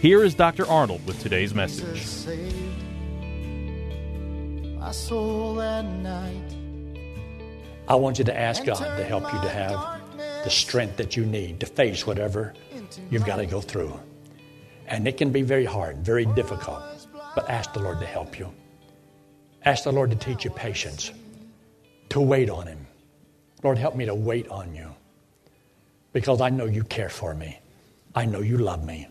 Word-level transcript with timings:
here 0.00 0.24
is 0.24 0.34
Dr. 0.34 0.66
Arnold 0.66 1.06
with 1.06 1.20
today's 1.20 1.54
message. 1.54 2.02
saved 2.02 2.54
my 4.78 4.92
soul 4.92 5.56
that 5.56 5.84
night. 5.84 6.56
I 7.86 7.96
want 7.96 8.18
you 8.18 8.24
to 8.24 8.36
ask 8.36 8.64
God 8.64 8.78
to 8.78 9.04
help 9.04 9.24
you 9.24 9.40
to 9.40 9.48
have 9.48 10.00
the 10.42 10.50
strength 10.50 10.96
that 10.96 11.16
you 11.16 11.26
need 11.26 11.60
to 11.60 11.66
face 11.66 12.06
whatever 12.06 12.54
you've 13.10 13.26
got 13.26 13.36
to 13.36 13.46
go 13.46 13.60
through. 13.60 13.98
And 14.86 15.06
it 15.06 15.18
can 15.18 15.30
be 15.30 15.42
very 15.42 15.66
hard, 15.66 15.98
very 15.98 16.24
difficult, 16.24 16.82
but 17.34 17.48
ask 17.50 17.72
the 17.74 17.80
Lord 17.80 18.00
to 18.00 18.06
help 18.06 18.38
you. 18.38 18.52
Ask 19.64 19.84
the 19.84 19.92
Lord 19.92 20.10
to 20.10 20.16
teach 20.16 20.44
you 20.44 20.50
patience, 20.50 21.12
to 22.08 22.20
wait 22.20 22.48
on 22.48 22.66
Him. 22.66 22.86
Lord, 23.62 23.76
help 23.76 23.94
me 23.94 24.06
to 24.06 24.14
wait 24.14 24.48
on 24.48 24.74
you 24.74 24.94
because 26.14 26.40
I 26.40 26.48
know 26.48 26.64
you 26.64 26.84
care 26.84 27.10
for 27.10 27.34
me. 27.34 27.58
I 28.14 28.24
know 28.24 28.40
you 28.40 28.56
love 28.56 28.82
me. 28.82 29.06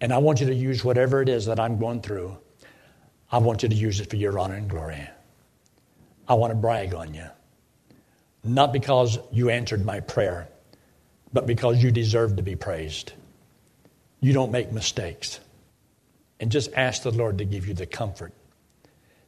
And 0.00 0.12
I 0.12 0.18
want 0.18 0.40
you 0.40 0.46
to 0.46 0.54
use 0.54 0.84
whatever 0.84 1.22
it 1.22 1.28
is 1.28 1.46
that 1.46 1.58
I'm 1.60 1.78
going 1.78 2.02
through. 2.02 2.36
I 3.30 3.38
want 3.38 3.62
you 3.62 3.68
to 3.68 3.74
use 3.74 4.00
it 4.00 4.10
for 4.10 4.16
your 4.16 4.38
honor 4.38 4.54
and 4.54 4.68
glory. 4.68 5.08
I 6.28 6.34
want 6.34 6.50
to 6.50 6.56
brag 6.56 6.94
on 6.94 7.14
you. 7.14 7.26
Not 8.42 8.72
because 8.72 9.18
you 9.32 9.50
answered 9.50 9.84
my 9.84 10.00
prayer, 10.00 10.48
but 11.32 11.46
because 11.46 11.82
you 11.82 11.90
deserve 11.90 12.36
to 12.36 12.42
be 12.42 12.56
praised. 12.56 13.12
You 14.20 14.32
don't 14.32 14.52
make 14.52 14.72
mistakes. 14.72 15.40
And 16.40 16.50
just 16.50 16.72
ask 16.74 17.02
the 17.02 17.10
Lord 17.10 17.38
to 17.38 17.44
give 17.44 17.66
you 17.66 17.74
the 17.74 17.86
comfort. 17.86 18.32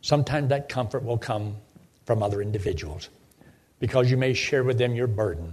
Sometimes 0.03 0.51
that 0.51 0.69
comfort 0.69 1.05
will 1.05 1.19
come 1.19 1.57
from 2.05 2.23
other 2.23 2.43
individuals 2.43 3.09
because 3.81 4.11
you 4.11 4.17
may 4.17 4.35
share 4.35 4.65
with 4.65 4.79
them 4.79 4.95
your 4.95 5.07
burden. 5.07 5.53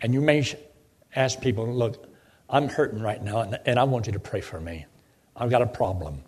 And 0.00 0.14
you 0.14 0.20
may 0.20 0.44
ask 1.14 1.40
people, 1.40 1.66
look, 1.72 2.11
I'm 2.52 2.68
hurting 2.68 3.00
right 3.00 3.22
now, 3.22 3.40
and, 3.40 3.58
and 3.64 3.78
I 3.78 3.84
want 3.84 4.06
you 4.06 4.12
to 4.12 4.20
pray 4.20 4.42
for 4.42 4.60
me. 4.60 4.84
I've 5.34 5.50
got 5.50 5.62
a 5.62 5.66
problem, 5.66 6.22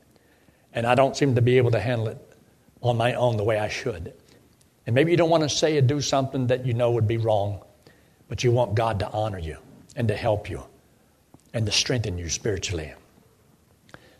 and 0.73 0.87
I 0.87 0.95
don't 0.95 1.15
seem 1.15 1.35
to 1.35 1.43
be 1.43 1.59
able 1.59 1.71
to 1.73 1.81
handle 1.81 2.09
it 2.09 2.19
on 2.81 2.97
my 2.97 3.13
own 3.13 3.37
the 3.37 3.45
way 3.45 3.59
I 3.59 3.69
should. 3.69 4.15
And 4.87 4.95
maybe 4.95 5.11
you 5.11 5.17
don't 5.19 5.31
want 5.31 5.43
to 5.43 5.49
say 5.49 5.77
or 5.77 5.83
do 5.83 6.01
something 6.01 6.47
that 6.47 6.65
you 6.65 6.73
know 6.73 6.91
would 6.93 7.07
be 7.07 7.19
wrong, 7.19 7.63
but 8.29 8.43
you 8.43 8.51
want 8.51 8.75
God 8.75 8.99
to 9.01 9.11
honor 9.11 9.39
you 9.39 9.59
and 9.97 10.09
to 10.09 10.17
help 10.17 10.49
you 10.49 10.63
and 11.53 11.67
to 11.67 11.73
strengthen 11.73 12.19
you 12.19 12.29
spiritually. 12.29 12.93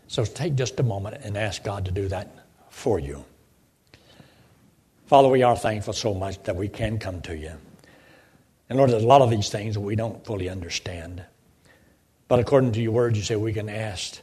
So 0.07 0.23
take 0.23 0.55
just 0.55 0.79
a 0.79 0.83
moment 0.83 1.17
and 1.23 1.37
ask 1.37 1.63
God 1.63 1.85
to 1.85 1.91
do 1.91 2.07
that 2.07 2.33
for 2.69 2.99
you. 2.99 3.25
Father, 5.07 5.27
we 5.27 5.43
are 5.43 5.55
thankful 5.55 5.93
so 5.93 6.13
much 6.13 6.41
that 6.43 6.55
we 6.55 6.67
can 6.67 6.97
come 6.97 7.21
to 7.21 7.35
you. 7.35 7.51
And 8.69 8.77
Lord, 8.77 8.91
there's 8.91 9.03
a 9.03 9.07
lot 9.07 9.21
of 9.21 9.29
these 9.29 9.49
things 9.49 9.77
we 9.77 9.95
don't 9.95 10.23
fully 10.25 10.49
understand. 10.49 11.23
But 12.27 12.39
according 12.39 12.71
to 12.73 12.81
your 12.81 12.91
word, 12.91 13.15
you 13.15 13.23
say 13.23 13.35
we 13.35 13.53
can 13.53 13.69
ask 13.69 14.19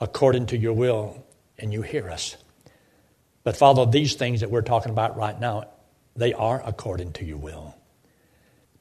according 0.00 0.46
to 0.46 0.56
your 0.56 0.72
will, 0.72 1.24
and 1.58 1.72
you 1.72 1.82
hear 1.82 2.10
us. 2.10 2.36
But 3.42 3.56
Father, 3.56 3.86
these 3.86 4.14
things 4.14 4.40
that 4.40 4.50
we're 4.50 4.62
talking 4.62 4.90
about 4.90 5.16
right 5.16 5.38
now, 5.38 5.64
they 6.16 6.32
are 6.32 6.62
according 6.64 7.12
to 7.14 7.24
your 7.24 7.36
will. 7.36 7.74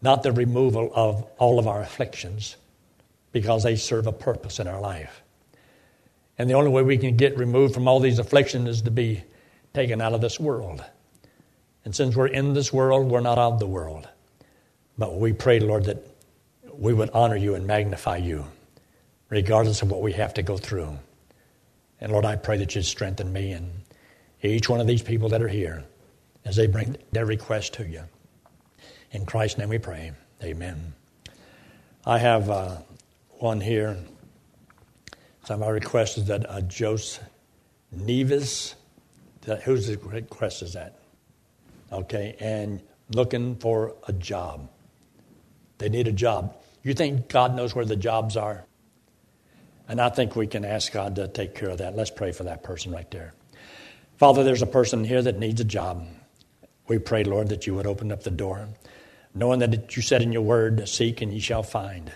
Not 0.02 0.24
the 0.24 0.31
removal 0.31 0.92
of 0.94 1.24
all 1.38 1.59
of 1.59 1.68
our 1.68 1.81
afflictions, 1.81 2.56
because 3.31 3.63
they 3.63 3.75
serve 3.75 4.08
a 4.08 4.12
purpose 4.12 4.59
in 4.59 4.68
our 4.68 4.81
life. 4.81 5.24
And 6.38 6.50
the 6.50 6.56
only 6.56 6.72
way 6.72 6.81
we 6.81 6.97
can 6.97 7.16
get 7.16 7.38
removed 7.38 7.74
from 7.74 7.88
all 7.88 8.00
these 8.00 8.19
afflictions 8.19 8.68
is 8.69 8.81
to 8.84 8.92
be 8.92 9.24
taken 9.74 10.02
out 10.02 10.13
of 10.13 10.22
this 10.22 10.40
world. 10.40 10.84
And 11.86 11.96
since 11.96 12.16
we're 12.16 12.28
in 12.28 12.53
this 12.53 12.72
world, 12.74 13.09
we're 13.09 13.22
not 13.22 13.38
of 13.38 13.59
the 13.59 13.68
world. 13.68 14.08
But 14.97 15.19
we 15.19 15.34
pray, 15.34 15.59
Lord, 15.59 15.86
that 15.86 16.12
we 16.84 16.94
would 16.94 17.10
honor 17.12 17.38
you 17.38 17.56
and 17.56 17.66
magnify 17.66 18.18
you, 18.18 18.46
regardless 19.30 19.82
of 19.82 19.90
what 19.90 20.02
we 20.02 20.12
have 20.12 20.34
to 20.34 20.44
go 20.44 20.58
through. 20.58 21.00
And 22.02 22.12
Lord, 22.12 22.26
I 22.26 22.36
pray 22.36 22.58
that 22.58 22.76
you'd 22.76 22.84
strengthen 22.84 23.32
me 23.32 23.54
and 23.54 23.72
each 24.42 24.68
one 24.68 24.82
of 24.82 24.88
these 24.88 25.02
people 25.02 25.30
that 25.30 25.42
are 25.42 25.48
here 25.48 25.86
as 26.44 26.58
they 26.58 26.68
bring 26.68 26.98
their 27.14 27.26
request 27.26 27.76
to 27.76 27.88
you. 27.88 28.04
In 29.12 29.26
Christ's 29.26 29.60
name 29.60 29.70
we 29.70 29.78
pray. 29.78 30.12
Amen. 30.44 30.94
I 32.06 32.18
have 32.18 32.50
uh, 32.50 32.76
one 33.30 33.62
here. 33.62 33.98
So 35.46 35.56
my 35.56 35.70
request 35.70 36.18
is 36.18 36.26
that 36.26 36.50
uh, 36.50 36.60
Joseph 36.60 37.24
Nevis, 37.94 38.76
that, 39.44 39.64
whose 39.64 39.90
request 40.04 40.62
is 40.62 40.74
that? 40.74 41.00
Okay, 41.94 42.36
and 42.42 42.82
looking 43.14 43.56
for 43.56 43.96
a 44.06 44.12
job. 44.12 44.70
They 45.78 45.88
need 45.88 46.10
a 46.10 46.12
job. 46.12 46.58
You 46.84 46.94
think 46.94 47.30
God 47.30 47.56
knows 47.56 47.74
where 47.74 47.86
the 47.86 47.96
jobs 47.96 48.36
are? 48.36 48.66
And 49.88 50.00
I 50.00 50.10
think 50.10 50.36
we 50.36 50.48
can 50.48 50.66
ask 50.66 50.92
God 50.92 51.16
to 51.16 51.28
take 51.28 51.56
care 51.56 51.70
of 51.70 51.78
that. 51.80 51.96
Let's 51.96 52.12
pray 52.12 52.32
for 52.32 52.44
that 52.44 52.64
person 52.64 52.92
right 52.92 53.10
there. 53.10 53.34
Father, 54.18 54.44
there's 54.44 54.62
a 54.62 54.68
person 54.68 55.04
here 55.04 55.22
that 55.22 55.40
needs 55.40 55.60
a 55.62 55.66
job. 55.66 56.06
We 56.88 57.00
pray, 57.00 57.24
Lord, 57.24 57.50
that 57.50 57.66
you 57.66 57.76
would 57.76 57.88
open 57.88 58.12
up 58.12 58.24
the 58.24 58.32
door, 58.32 58.68
knowing 59.34 59.60
that 59.60 59.96
you 59.96 60.02
said 60.02 60.22
in 60.22 60.32
your 60.32 60.42
word, 60.42 60.88
Seek 60.88 61.22
and 61.22 61.34
ye 61.34 61.40
shall 61.40 61.64
find, 61.64 62.12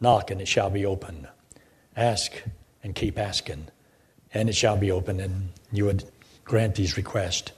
knock 0.00 0.30
and 0.30 0.40
it 0.40 0.48
shall 0.48 0.70
be 0.70 0.86
opened. 0.86 1.26
Ask 1.96 2.42
and 2.82 2.94
keep 2.94 3.18
asking, 3.18 3.68
and 4.32 4.48
it 4.48 4.54
shall 4.54 4.76
be 4.76 4.90
opened, 4.90 5.20
and 5.20 5.50
you 5.70 5.86
would 5.86 6.04
grant 6.44 6.74
these 6.74 6.96
requests. 6.96 7.52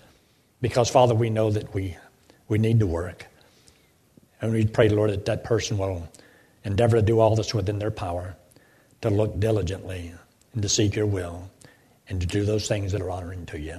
Because, 0.61 0.89
Father, 0.89 1.15
we 1.15 1.31
know 1.31 1.51
that 1.51 1.75
we, 1.75 1.97
we 2.49 2.59
need 2.59 2.81
to 2.81 2.87
work. 2.87 3.27
And 4.41 4.53
we 4.53 4.67
pray, 4.67 4.89
Lord, 4.89 5.11
that 5.11 5.27
that 5.27 5.45
person 5.45 5.79
will 5.79 6.09
endeavor 6.65 6.97
to 6.97 7.03
do 7.03 7.21
all 7.21 7.37
this 7.37 7.55
within 7.55 7.79
their 7.79 7.91
power, 7.91 8.37
to 9.03 9.11
look 9.11 9.39
diligently 9.39 10.13
and 10.53 10.63
to 10.63 10.69
seek 10.69 10.97
your 10.97 11.07
will 11.07 11.51
and 12.09 12.21
to 12.21 12.27
do 12.27 12.45
those 12.45 12.69
things 12.69 12.93
that 12.93 13.01
are 13.01 13.11
honoring 13.11 13.47
to 13.47 13.59
you. 13.59 13.79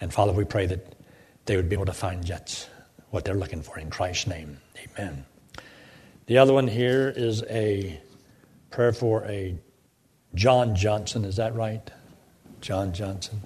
And 0.00 0.12
Father, 0.12 0.32
we 0.32 0.44
pray 0.44 0.66
that 0.66 0.94
they 1.46 1.56
would 1.56 1.68
be 1.68 1.76
able 1.76 1.86
to 1.86 1.92
find 1.92 2.24
just 2.24 2.68
what 3.10 3.24
they're 3.24 3.34
looking 3.34 3.62
for 3.62 3.78
in 3.78 3.90
Christ's 3.90 4.26
name. 4.26 4.58
Amen. 4.98 5.24
The 6.26 6.38
other 6.38 6.52
one 6.52 6.68
here 6.68 7.12
is 7.14 7.42
a 7.50 8.00
prayer 8.70 8.92
for 8.92 9.24
a 9.24 9.56
John 10.34 10.74
Johnson. 10.74 11.24
Is 11.24 11.36
that 11.36 11.54
right? 11.54 11.90
John 12.60 12.92
Johnson? 12.92 13.42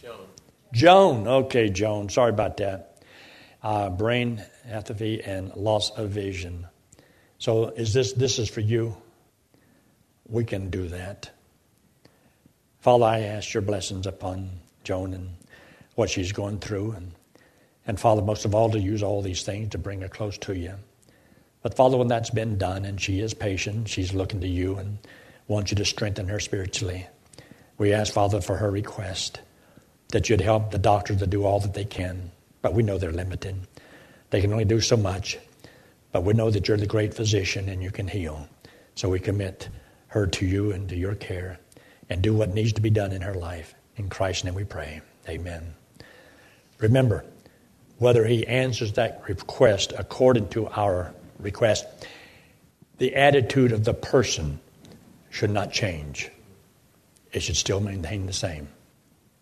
Joan. 0.00 0.26
Joan. 0.72 1.28
Okay, 1.28 1.68
Joan. 1.68 2.08
Sorry 2.08 2.30
about 2.30 2.58
that. 2.58 3.02
Uh, 3.62 3.90
brain 3.90 4.44
atrophy 4.68 5.22
and 5.22 5.54
loss 5.56 5.90
of 5.90 6.10
vision. 6.10 6.66
So 7.38 7.68
is 7.68 7.92
this 7.92 8.12
this 8.12 8.38
is 8.38 8.48
for 8.48 8.60
you? 8.60 8.96
We 10.28 10.44
can 10.44 10.70
do 10.70 10.88
that. 10.88 11.30
Father, 12.80 13.04
I 13.04 13.20
ask 13.20 13.52
your 13.52 13.62
blessings 13.62 14.06
upon 14.06 14.50
Joan 14.84 15.12
and 15.12 15.30
what 15.96 16.10
she's 16.10 16.32
going 16.32 16.58
through. 16.60 16.92
And, 16.92 17.12
and 17.86 17.98
Father, 17.98 18.22
most 18.22 18.44
of 18.44 18.54
all, 18.54 18.70
to 18.70 18.78
use 18.78 19.02
all 19.02 19.22
these 19.22 19.42
things 19.42 19.70
to 19.70 19.78
bring 19.78 20.00
her 20.02 20.08
close 20.08 20.38
to 20.38 20.56
you. 20.56 20.74
But 21.62 21.74
Father, 21.74 21.96
when 21.96 22.06
that's 22.06 22.30
been 22.30 22.58
done 22.58 22.84
and 22.84 23.00
she 23.00 23.20
is 23.20 23.34
patient, 23.34 23.88
she's 23.88 24.14
looking 24.14 24.40
to 24.40 24.46
you 24.46 24.76
and 24.76 24.98
wants 25.48 25.72
you 25.72 25.76
to 25.78 25.84
strengthen 25.84 26.28
her 26.28 26.38
spiritually. 26.38 27.06
We 27.78 27.92
ask, 27.92 28.12
Father, 28.12 28.40
for 28.40 28.56
her 28.56 28.70
request 28.70 29.40
that 30.10 30.28
you'd 30.28 30.40
help 30.40 30.70
the 30.70 30.78
doctors 30.78 31.18
to 31.18 31.26
do 31.26 31.44
all 31.44 31.58
that 31.60 31.74
they 31.74 31.84
can. 31.84 32.30
But 32.62 32.74
we 32.74 32.82
know 32.82 32.98
they're 32.98 33.12
limited. 33.12 33.56
They 34.30 34.40
can 34.40 34.52
only 34.52 34.64
do 34.64 34.80
so 34.80 34.96
much. 34.96 35.38
But 36.16 36.24
we 36.24 36.32
know 36.32 36.50
that 36.50 36.66
you're 36.66 36.78
the 36.78 36.86
great 36.86 37.12
physician 37.12 37.68
and 37.68 37.82
you 37.82 37.90
can 37.90 38.08
heal. 38.08 38.48
So 38.94 39.10
we 39.10 39.20
commit 39.20 39.68
her 40.06 40.26
to 40.26 40.46
you 40.46 40.72
and 40.72 40.88
to 40.88 40.96
your 40.96 41.14
care. 41.14 41.58
and 42.08 42.22
do 42.22 42.32
what 42.32 42.54
needs 42.54 42.72
to 42.72 42.80
be 42.80 42.88
done 42.88 43.12
in 43.12 43.20
her 43.20 43.34
life. 43.34 43.74
In 43.96 44.08
Christ's 44.08 44.44
name 44.44 44.54
we 44.54 44.64
pray. 44.64 45.02
Amen. 45.28 45.74
Remember, 46.78 47.22
whether 47.98 48.24
he 48.24 48.46
answers 48.46 48.94
that 48.94 49.24
request 49.28 49.92
according 49.98 50.48
to 50.48 50.68
our 50.68 51.12
request, 51.38 51.84
the 52.96 53.14
attitude 53.14 53.72
of 53.72 53.84
the 53.84 53.92
person 53.92 54.58
should 55.28 55.50
not 55.50 55.70
change. 55.70 56.30
It 57.30 57.40
should 57.40 57.58
still 57.58 57.80
maintain 57.80 58.24
the 58.24 58.32
same. 58.32 58.68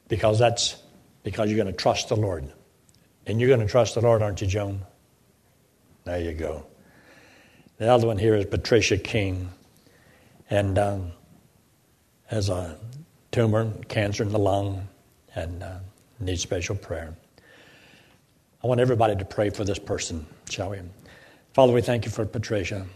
Because 0.09 0.41
that's 0.41 0.75
because 1.23 1.51
you're 1.51 1.63
going 1.63 1.73
to 1.73 1.81
trust 1.81 2.09
the 2.09 2.17
Lord. 2.17 2.53
And 3.27 3.41
you're 3.41 3.55
going 3.55 3.61
to 3.61 3.71
trust 3.71 3.95
the 3.95 4.01
Lord, 4.01 4.23
aren't 4.23 4.41
you, 4.41 4.49
Joan? 4.49 4.81
There 6.05 6.21
you 6.21 6.35
go. 6.35 6.67
The 7.79 7.91
other 7.91 8.07
one 8.07 8.19
here 8.19 8.35
is 8.35 8.45
Patricia 8.45 8.99
King. 8.99 9.49
And 10.51 10.79
um, 10.79 11.13
has 12.27 12.51
a 12.51 12.79
tumor, 13.33 13.73
cancer 13.89 14.23
in 14.23 14.29
the 14.29 14.39
lung, 14.39 14.87
and 15.35 15.63
uh, 15.63 15.79
needs 16.21 16.43
special 16.43 16.77
prayer. 16.77 17.15
I 18.63 18.67
want 18.67 18.81
everybody 18.81 19.17
to 19.17 19.25
pray 19.25 19.51
for 19.51 19.65
this 19.65 19.79
person, 19.79 20.27
shall 20.49 20.71
we? 20.71 20.81
Father, 21.55 21.73
we 21.73 21.81
thank 21.81 22.05
you 22.05 22.11
for 22.11 22.27
Patricia. 22.27 22.87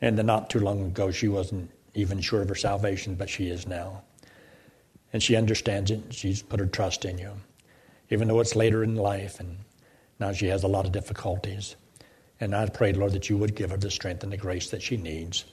And 0.00 0.16
not 0.24 0.50
too 0.50 0.60
long 0.60 0.84
ago, 0.84 1.10
she 1.10 1.28
wasn't 1.28 1.70
even 1.94 2.20
sure 2.20 2.42
of 2.42 2.48
her 2.48 2.54
salvation, 2.54 3.14
but 3.14 3.30
she 3.30 3.48
is 3.48 3.66
now. 3.66 4.02
And 5.12 5.22
she 5.22 5.34
understands 5.34 5.90
it. 5.90 6.02
She's 6.10 6.42
put 6.42 6.60
her 6.60 6.66
trust 6.66 7.04
in 7.04 7.18
you, 7.18 7.32
even 8.10 8.28
though 8.28 8.40
it's 8.40 8.54
later 8.54 8.84
in 8.84 8.96
life, 8.96 9.40
and 9.40 9.58
now 10.20 10.32
she 10.32 10.46
has 10.46 10.62
a 10.62 10.68
lot 10.68 10.84
of 10.84 10.92
difficulties. 10.92 11.76
And 12.40 12.54
I 12.54 12.66
pray, 12.66 12.92
Lord, 12.92 13.12
that 13.12 13.28
you 13.28 13.36
would 13.36 13.54
give 13.54 13.70
her 13.70 13.76
the 13.76 13.90
strength 13.90 14.22
and 14.22 14.32
the 14.32 14.36
grace 14.36 14.70
that 14.70 14.82
she 14.82 14.96
needs 14.96 15.44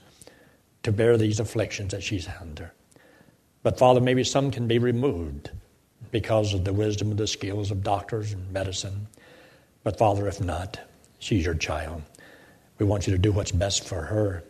to 0.82 0.92
bear 0.92 1.16
these 1.16 1.40
afflictions 1.40 1.90
that 1.90 2.02
she's 2.02 2.28
under. 2.40 2.72
But, 3.62 3.78
Father, 3.78 4.00
maybe 4.00 4.22
some 4.22 4.52
can 4.52 4.68
be 4.68 4.78
removed 4.78 5.50
because 6.12 6.54
of 6.54 6.64
the 6.64 6.72
wisdom 6.72 7.10
and 7.10 7.18
the 7.18 7.26
skills 7.26 7.72
of 7.72 7.82
doctors 7.82 8.32
and 8.32 8.52
medicine. 8.52 9.08
But, 9.82 9.98
Father, 9.98 10.28
if 10.28 10.40
not, 10.40 10.78
she's 11.18 11.44
your 11.44 11.54
child. 11.54 12.02
We 12.78 12.86
want 12.86 13.06
you 13.06 13.12
to 13.12 13.18
do 13.18 13.32
what's 13.32 13.50
best 13.50 13.88
for 13.88 14.02
her, 14.02 14.44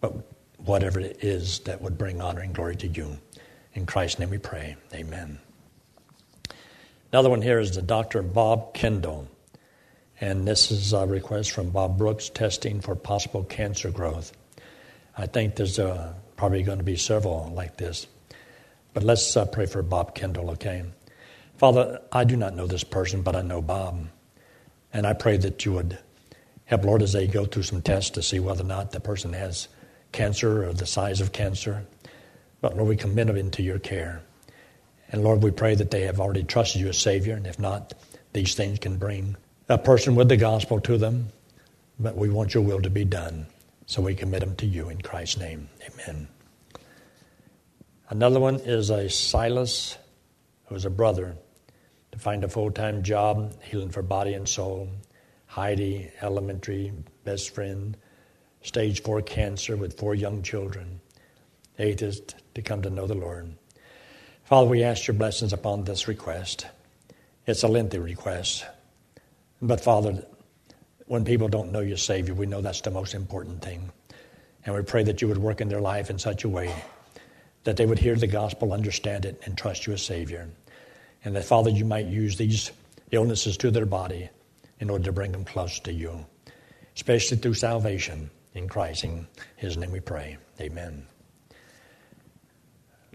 but 0.00 0.14
whatever 0.58 0.98
it 0.98 1.22
is 1.22 1.60
that 1.60 1.80
would 1.80 1.96
bring 1.96 2.20
honor 2.20 2.40
and 2.40 2.54
glory 2.54 2.76
to 2.76 2.88
you. 2.88 3.16
In 3.74 3.86
Christ's 3.86 4.18
name 4.18 4.30
we 4.30 4.38
pray. 4.38 4.76
Amen. 4.94 5.38
Another 7.12 7.30
one 7.30 7.42
here 7.42 7.60
is 7.60 7.74
the 7.74 7.82
Dr. 7.82 8.22
Bob 8.22 8.74
Kendall. 8.74 9.28
And 10.20 10.48
this 10.48 10.70
is 10.70 10.92
a 10.92 11.06
request 11.06 11.50
from 11.50 11.70
Bob 11.70 11.98
Brooks 11.98 12.30
testing 12.30 12.80
for 12.80 12.94
possible 12.94 13.44
cancer 13.44 13.90
growth. 13.90 14.32
I 15.16 15.26
think 15.26 15.56
there's 15.56 15.78
uh, 15.78 16.14
probably 16.36 16.62
going 16.62 16.78
to 16.78 16.84
be 16.84 16.96
several 16.96 17.52
like 17.54 17.76
this. 17.76 18.06
But 18.94 19.02
let's 19.02 19.36
uh, 19.36 19.44
pray 19.44 19.66
for 19.66 19.82
Bob 19.82 20.14
Kendall, 20.14 20.50
okay? 20.52 20.84
Father, 21.58 22.00
I 22.12 22.24
do 22.24 22.36
not 22.36 22.54
know 22.54 22.66
this 22.66 22.84
person, 22.84 23.22
but 23.22 23.36
I 23.36 23.42
know 23.42 23.60
Bob. 23.60 24.08
And 24.92 25.06
I 25.06 25.12
pray 25.12 25.36
that 25.36 25.64
you 25.64 25.72
would 25.72 25.98
help, 26.64 26.84
Lord, 26.84 27.02
as 27.02 27.12
they 27.12 27.26
go 27.26 27.44
through 27.44 27.64
some 27.64 27.82
tests 27.82 28.10
to 28.10 28.22
see 28.22 28.40
whether 28.40 28.62
or 28.62 28.66
not 28.66 28.92
the 28.92 29.00
person 29.00 29.34
has 29.34 29.68
cancer 30.12 30.66
or 30.66 30.72
the 30.72 30.86
size 30.86 31.20
of 31.20 31.32
cancer. 31.32 31.84
But 32.62 32.76
Lord, 32.76 32.88
we 32.88 32.96
commit 32.96 33.26
them 33.26 33.36
into 33.36 33.62
your 33.62 33.78
care. 33.78 34.22
And 35.12 35.22
Lord, 35.22 35.42
we 35.42 35.50
pray 35.50 35.74
that 35.74 35.90
they 35.90 36.02
have 36.02 36.20
already 36.20 36.42
trusted 36.42 36.80
you 36.80 36.88
as 36.88 36.98
Savior. 36.98 37.34
And 37.34 37.46
if 37.46 37.58
not, 37.58 37.92
these 38.32 38.54
things 38.54 38.78
can 38.78 38.96
bring 38.96 39.36
a 39.68 39.78
person 39.78 40.14
with 40.14 40.28
the 40.28 40.36
gospel 40.36 40.80
to 40.80 40.98
them. 40.98 41.28
But 41.98 42.16
we 42.16 42.28
want 42.28 42.54
your 42.54 42.62
will 42.62 42.82
to 42.82 42.90
be 42.90 43.04
done. 43.04 43.46
So 43.86 44.02
we 44.02 44.14
commit 44.14 44.40
them 44.40 44.54
to 44.56 44.66
you 44.66 44.90
in 44.90 45.00
Christ's 45.00 45.38
name. 45.38 45.68
Amen. 45.90 46.28
Another 48.08 48.38
one 48.38 48.56
is 48.56 48.90
a 48.90 49.08
Silas, 49.08 49.96
who 50.66 50.74
is 50.74 50.84
a 50.84 50.90
brother, 50.90 51.36
to 52.12 52.18
find 52.18 52.44
a 52.44 52.48
full 52.48 52.70
time 52.70 53.02
job, 53.02 53.54
healing 53.62 53.90
for 53.90 54.02
body 54.02 54.34
and 54.34 54.48
soul. 54.48 54.88
Heidi, 55.46 56.10
elementary, 56.20 56.92
best 57.24 57.54
friend, 57.54 57.96
stage 58.62 59.02
four 59.02 59.22
cancer 59.22 59.76
with 59.76 59.98
four 59.98 60.14
young 60.14 60.42
children. 60.42 61.00
Atheist 61.78 62.34
to 62.54 62.62
come 62.62 62.82
to 62.82 62.90
know 62.90 63.06
the 63.06 63.14
Lord. 63.14 63.54
Father, 64.44 64.68
we 64.68 64.82
ask 64.82 65.06
your 65.06 65.14
blessings 65.14 65.52
upon 65.52 65.84
this 65.84 66.08
request. 66.08 66.66
It's 67.46 67.62
a 67.62 67.68
lengthy 67.68 67.98
request. 67.98 68.64
But 69.62 69.80
Father, 69.80 70.24
when 71.06 71.24
people 71.24 71.48
don't 71.48 71.72
know 71.72 71.80
your 71.80 71.96
Savior, 71.96 72.34
we 72.34 72.46
know 72.46 72.60
that's 72.60 72.80
the 72.82 72.90
most 72.90 73.14
important 73.14 73.62
thing. 73.62 73.90
And 74.64 74.74
we 74.74 74.82
pray 74.82 75.04
that 75.04 75.22
you 75.22 75.28
would 75.28 75.38
work 75.38 75.60
in 75.60 75.68
their 75.68 75.80
life 75.80 76.10
in 76.10 76.18
such 76.18 76.44
a 76.44 76.48
way 76.48 76.74
that 77.64 77.76
they 77.76 77.86
would 77.86 77.98
hear 77.98 78.14
the 78.14 78.26
gospel, 78.26 78.72
understand 78.72 79.24
it, 79.24 79.40
and 79.44 79.56
trust 79.56 79.86
you 79.86 79.92
as 79.92 80.02
Savior. 80.02 80.48
And 81.24 81.34
that, 81.34 81.44
Father, 81.44 81.70
you 81.70 81.84
might 81.84 82.06
use 82.06 82.36
these 82.36 82.70
illnesses 83.10 83.56
to 83.58 83.70
their 83.70 83.86
body 83.86 84.28
in 84.78 84.90
order 84.90 85.04
to 85.04 85.12
bring 85.12 85.32
them 85.32 85.44
close 85.44 85.80
to 85.80 85.92
you, 85.92 86.24
especially 86.94 87.38
through 87.38 87.54
salvation 87.54 88.30
in 88.54 88.68
Christ. 88.68 89.04
In 89.04 89.26
His 89.56 89.76
name 89.76 89.92
we 89.92 90.00
pray. 90.00 90.38
Amen. 90.60 91.06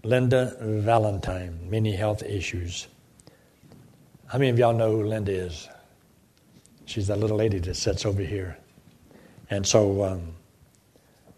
Linda 0.04 0.56
Valentine, 0.60 1.70
many 1.70 1.94
health 1.94 2.22
issues. 2.22 2.88
How 4.26 4.38
many 4.38 4.50
of 4.50 4.58
y'all 4.58 4.72
know 4.72 4.96
who 4.96 5.04
Linda 5.04 5.32
is? 5.32 5.68
She's 6.92 7.06
that 7.06 7.18
little 7.18 7.38
lady 7.38 7.58
that 7.58 7.74
sits 7.74 8.04
over 8.04 8.20
here. 8.20 8.58
And 9.48 9.66
so 9.66 10.04
um, 10.04 10.34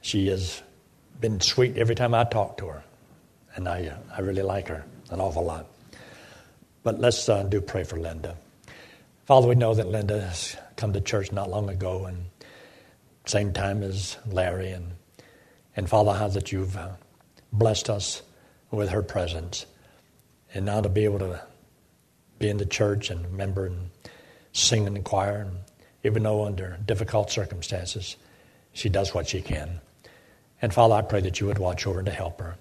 she 0.00 0.26
has 0.26 0.60
been 1.20 1.40
sweet 1.40 1.76
every 1.76 1.94
time 1.94 2.12
I 2.12 2.24
talk 2.24 2.56
to 2.56 2.66
her 2.66 2.82
and 3.54 3.68
I, 3.68 3.92
I 4.12 4.20
really 4.20 4.42
like 4.42 4.66
her 4.66 4.84
an 5.12 5.20
awful 5.20 5.44
lot. 5.44 5.66
But 6.82 6.98
let's 6.98 7.28
uh, 7.28 7.44
do 7.44 7.60
pray 7.60 7.84
for 7.84 8.00
Linda. 8.00 8.36
Father, 9.26 9.46
we 9.46 9.54
know 9.54 9.74
that 9.74 9.86
Linda 9.86 10.22
has 10.22 10.56
come 10.74 10.92
to 10.92 11.00
church 11.00 11.30
not 11.30 11.48
long 11.48 11.68
ago, 11.68 12.06
and 12.06 12.24
same 13.26 13.52
time 13.52 13.84
as 13.84 14.16
Larry, 14.26 14.72
and 14.72 14.90
and 15.76 15.88
Father, 15.88 16.14
how 16.14 16.26
that 16.26 16.50
you've 16.50 16.76
uh, 16.76 16.90
blessed 17.52 17.88
us 17.90 18.22
with 18.72 18.88
her 18.88 19.02
presence, 19.02 19.66
and 20.52 20.66
now 20.66 20.80
to 20.80 20.88
be 20.88 21.04
able 21.04 21.20
to 21.20 21.40
be 22.40 22.48
in 22.48 22.56
the 22.56 22.66
church 22.66 23.08
and 23.08 23.24
remember 23.26 23.66
and 23.66 23.90
sing 24.54 24.86
in 24.86 24.94
the 24.94 25.00
choir, 25.00 25.48
even 26.04 26.22
though 26.22 26.44
under 26.44 26.78
difficult 26.86 27.30
circumstances, 27.30 28.16
she 28.72 28.88
does 28.88 29.12
what 29.12 29.28
she 29.28 29.42
can. 29.42 29.80
And 30.62 30.72
Father, 30.72 30.94
I 30.94 31.02
pray 31.02 31.20
that 31.20 31.40
you 31.40 31.48
would 31.48 31.58
watch 31.58 31.86
over 31.86 31.98
and 31.98 32.06
to 32.06 32.12
help 32.12 32.40
her. 32.40 32.56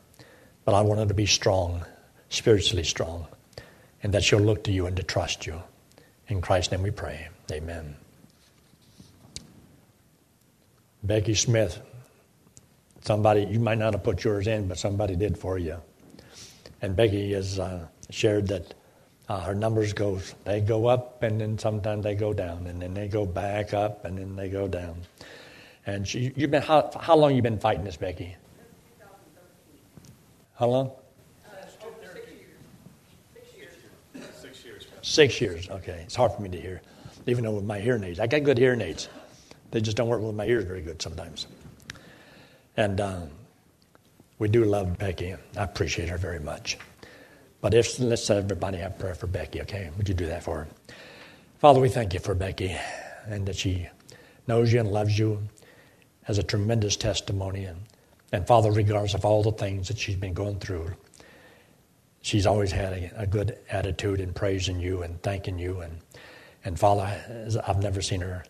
But 0.65 0.73
I 0.75 0.81
want 0.81 0.99
her 0.99 1.05
to 1.05 1.13
be 1.13 1.25
strong, 1.25 1.85
spiritually 2.29 2.83
strong, 2.83 3.27
and 4.01 4.13
that 4.13 4.23
she'll 4.23 4.39
look 4.39 4.65
to 4.65 4.71
you 4.71 4.87
and 4.87 4.97
to 4.97 5.03
trust 5.03 5.45
you. 5.45 5.61
In 6.27 6.41
Christ's 6.41 6.71
name 6.71 6.81
we 6.81 6.91
pray. 6.91 7.27
Amen. 7.51 7.95
Becky 11.03 11.33
Smith, 11.33 11.79
somebody, 13.01 13.43
you 13.43 13.59
might 13.59 13.77
not 13.77 13.93
have 13.93 14.03
put 14.03 14.23
yours 14.23 14.47
in, 14.47 14.67
but 14.67 14.79
somebody 14.79 15.15
did 15.15 15.37
for 15.37 15.57
you. 15.57 15.77
And 16.81 16.95
Becky 16.95 17.33
has 17.33 17.59
uh, 17.59 17.87
shared 18.09 18.47
that 18.47 18.73
uh, 19.29 19.39
her 19.39 19.55
numbers 19.55 19.93
go, 19.93 20.19
they 20.43 20.59
go 20.59 20.87
up 20.87 21.23
and 21.23 21.39
then 21.39 21.57
sometimes 21.57 22.03
they 22.03 22.15
go 22.15 22.33
down 22.33 22.67
and 22.67 22.81
then 22.81 22.93
they 22.93 23.07
go 23.07 23.25
back 23.25 23.73
up 23.73 24.05
and 24.05 24.17
then 24.17 24.35
they 24.35 24.49
go 24.49 24.67
down. 24.67 24.95
And 25.85 26.07
she, 26.07 26.33
you've 26.35 26.51
been, 26.51 26.61
how, 26.61 26.89
how 26.99 27.15
long 27.15 27.35
you 27.35 27.41
been 27.41 27.59
fighting 27.59 27.83
this, 27.83 27.97
Becky? 27.97 28.35
How 30.55 30.67
long? 30.67 30.91
Six 34.41 34.65
years. 34.65 34.87
Six 35.01 35.41
years. 35.41 35.69
Okay, 35.69 36.01
it's 36.03 36.15
hard 36.15 36.31
for 36.31 36.41
me 36.41 36.49
to 36.49 36.59
hear, 36.59 36.81
even 37.25 37.43
though 37.43 37.51
with 37.51 37.65
my 37.65 37.79
hearing 37.79 38.03
aids, 38.03 38.19
I 38.19 38.27
got 38.27 38.43
good 38.43 38.57
hearing 38.57 38.81
aids. 38.81 39.09
They 39.71 39.81
just 39.81 39.97
don't 39.97 40.07
work 40.07 40.21
with 40.21 40.35
my 40.35 40.45
ears 40.45 40.65
very 40.65 40.81
good 40.81 41.01
sometimes. 41.01 41.47
And 42.77 43.01
um, 43.01 43.29
we 44.37 44.47
do 44.47 44.63
love 44.65 44.97
Becky. 44.97 45.33
I 45.33 45.63
appreciate 45.63 46.09
her 46.09 46.17
very 46.17 46.39
much. 46.39 46.77
But 47.63 47.73
if 47.73 47.97
let's 47.97 48.29
let 48.29 48.39
everybody 48.39 48.79
have 48.79 48.99
prayer 48.99 49.15
for 49.15 49.27
Becky, 49.27 49.61
okay? 49.61 49.89
Would 49.95 50.09
you 50.09 50.13
do 50.13 50.25
that 50.25 50.43
for 50.43 50.65
her? 50.65 50.67
Father, 51.59 51.79
we 51.79 51.87
thank 51.87 52.13
you 52.13 52.19
for 52.19 52.35
Becky 52.35 52.75
and 53.25 53.45
that 53.45 53.55
she 53.55 53.87
knows 54.47 54.73
you 54.73 54.81
and 54.81 54.91
loves 54.91 55.17
you, 55.17 55.39
has 56.23 56.37
a 56.37 56.43
tremendous 56.43 56.97
testimony, 56.97 57.63
and 57.63 57.79
and 58.33 58.45
Father, 58.45 58.69
regardless 58.69 59.13
of 59.13 59.23
all 59.23 59.43
the 59.43 59.53
things 59.53 59.87
that 59.87 59.97
she's 59.97 60.17
been 60.17 60.33
going 60.33 60.59
through, 60.59 60.91
she's 62.21 62.45
always 62.45 62.73
had 62.73 62.91
a, 62.91 63.21
a 63.21 63.27
good 63.27 63.57
attitude 63.69 64.19
in 64.19 64.33
praising 64.33 64.81
you 64.81 65.03
and 65.03 65.21
thanking 65.21 65.57
you. 65.57 65.79
And, 65.79 65.99
and 66.65 66.77
Father, 66.77 67.55
I've 67.65 67.81
never 67.81 68.01
seen 68.01 68.19
her 68.19 68.43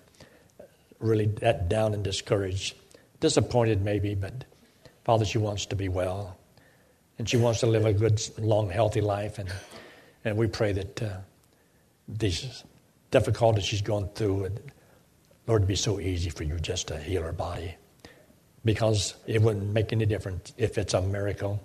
really 1.00 1.28
that 1.42 1.70
down 1.70 1.94
and 1.94 2.04
discouraged, 2.04 2.76
disappointed 3.20 3.84
maybe, 3.84 4.16
but 4.16 4.46
Father, 5.04 5.24
she 5.24 5.38
wants 5.38 5.68
to 5.68 5.76
be 5.76 5.88
well. 5.88 6.36
And 7.18 7.30
she 7.30 7.38
wants 7.38 7.60
to 7.62 7.68
live 7.68 7.86
a 7.86 7.94
good, 7.94 8.22
long, 8.40 8.70
healthy 8.70 9.02
life. 9.02 9.40
And, 9.40 9.50
and 10.26 10.38
we 10.38 10.48
pray 10.48 10.74
that 10.74 11.02
uh, 11.02 11.18
these 12.08 12.64
difficulties 13.12 13.66
she's 13.66 13.82
going 13.82 14.08
through, 14.16 14.50
Lord, 15.48 15.62
it'd 15.62 15.68
be 15.68 15.76
so 15.76 16.00
easy 16.00 16.30
for 16.30 16.44
you 16.44 16.60
just 16.60 16.88
to 16.88 16.98
heal 16.98 17.22
her 17.22 17.34
body 17.34 17.76
because 18.66 19.16
it 19.28 19.42
wouldn't 19.42 19.74
make 19.74 19.92
any 19.92 20.06
difference 20.06 20.54
if 20.58 20.78
it's 20.78 20.94
a 20.94 21.02
miracle. 21.02 21.62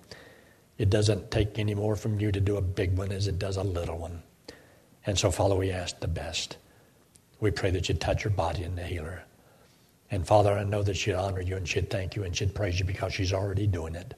It 0.78 0.90
doesn't 0.90 1.31
take 1.31 1.59
any 1.59 1.75
more 1.75 1.97
from 1.97 2.21
you 2.21 2.31
to 2.33 2.40
do 2.40 2.57
a 2.57 2.61
big 2.61 2.97
one 2.97 3.12
as 3.12 3.26
it 3.28 3.38
does 3.38 3.57
a 3.57 3.62
little 3.62 3.99
one. 3.99 4.23
And 5.07 5.19
so, 5.19 5.31
Father, 5.31 5.55
we 5.55 5.71
ask 5.71 5.99
the 6.00 6.09
best. 6.09 6.57
We 7.40 7.50
pray 7.50 7.71
that 7.71 7.88
you'd 7.88 8.00
touch 8.00 8.23
her 8.25 8.31
body 8.31 8.64
and 8.64 8.78
heal 8.78 9.05
her. 9.05 9.25
And 10.11 10.26
Father, 10.26 10.52
I 10.52 10.64
know 10.64 10.83
that 10.83 10.97
she'd 10.97 11.14
honor 11.14 11.40
you 11.40 11.57
and 11.57 11.69
she'd 11.69 11.90
thank 11.90 12.17
you 12.17 12.25
and 12.25 12.35
she'd 12.35 12.55
praise 12.55 12.78
you 12.78 12.85
because 12.85 13.12
she's 13.12 13.33
already 13.33 13.67
doing 13.67 13.95
it. 13.95 14.14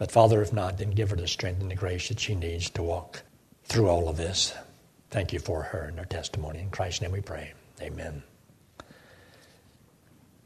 But 0.00 0.10
Father, 0.10 0.40
if 0.40 0.50
not, 0.50 0.78
then 0.78 0.92
give 0.92 1.10
her 1.10 1.16
the 1.16 1.28
strength 1.28 1.60
and 1.60 1.70
the 1.70 1.74
grace 1.74 2.08
that 2.08 2.18
she 2.18 2.34
needs 2.34 2.70
to 2.70 2.82
walk 2.82 3.22
through 3.64 3.90
all 3.90 4.08
of 4.08 4.16
this. 4.16 4.54
Thank 5.10 5.34
you 5.34 5.38
for 5.38 5.60
her 5.60 5.80
and 5.82 5.98
her 5.98 6.06
testimony. 6.06 6.60
In 6.60 6.70
Christ's 6.70 7.02
name 7.02 7.12
we 7.12 7.20
pray. 7.20 7.52
Amen. 7.82 8.22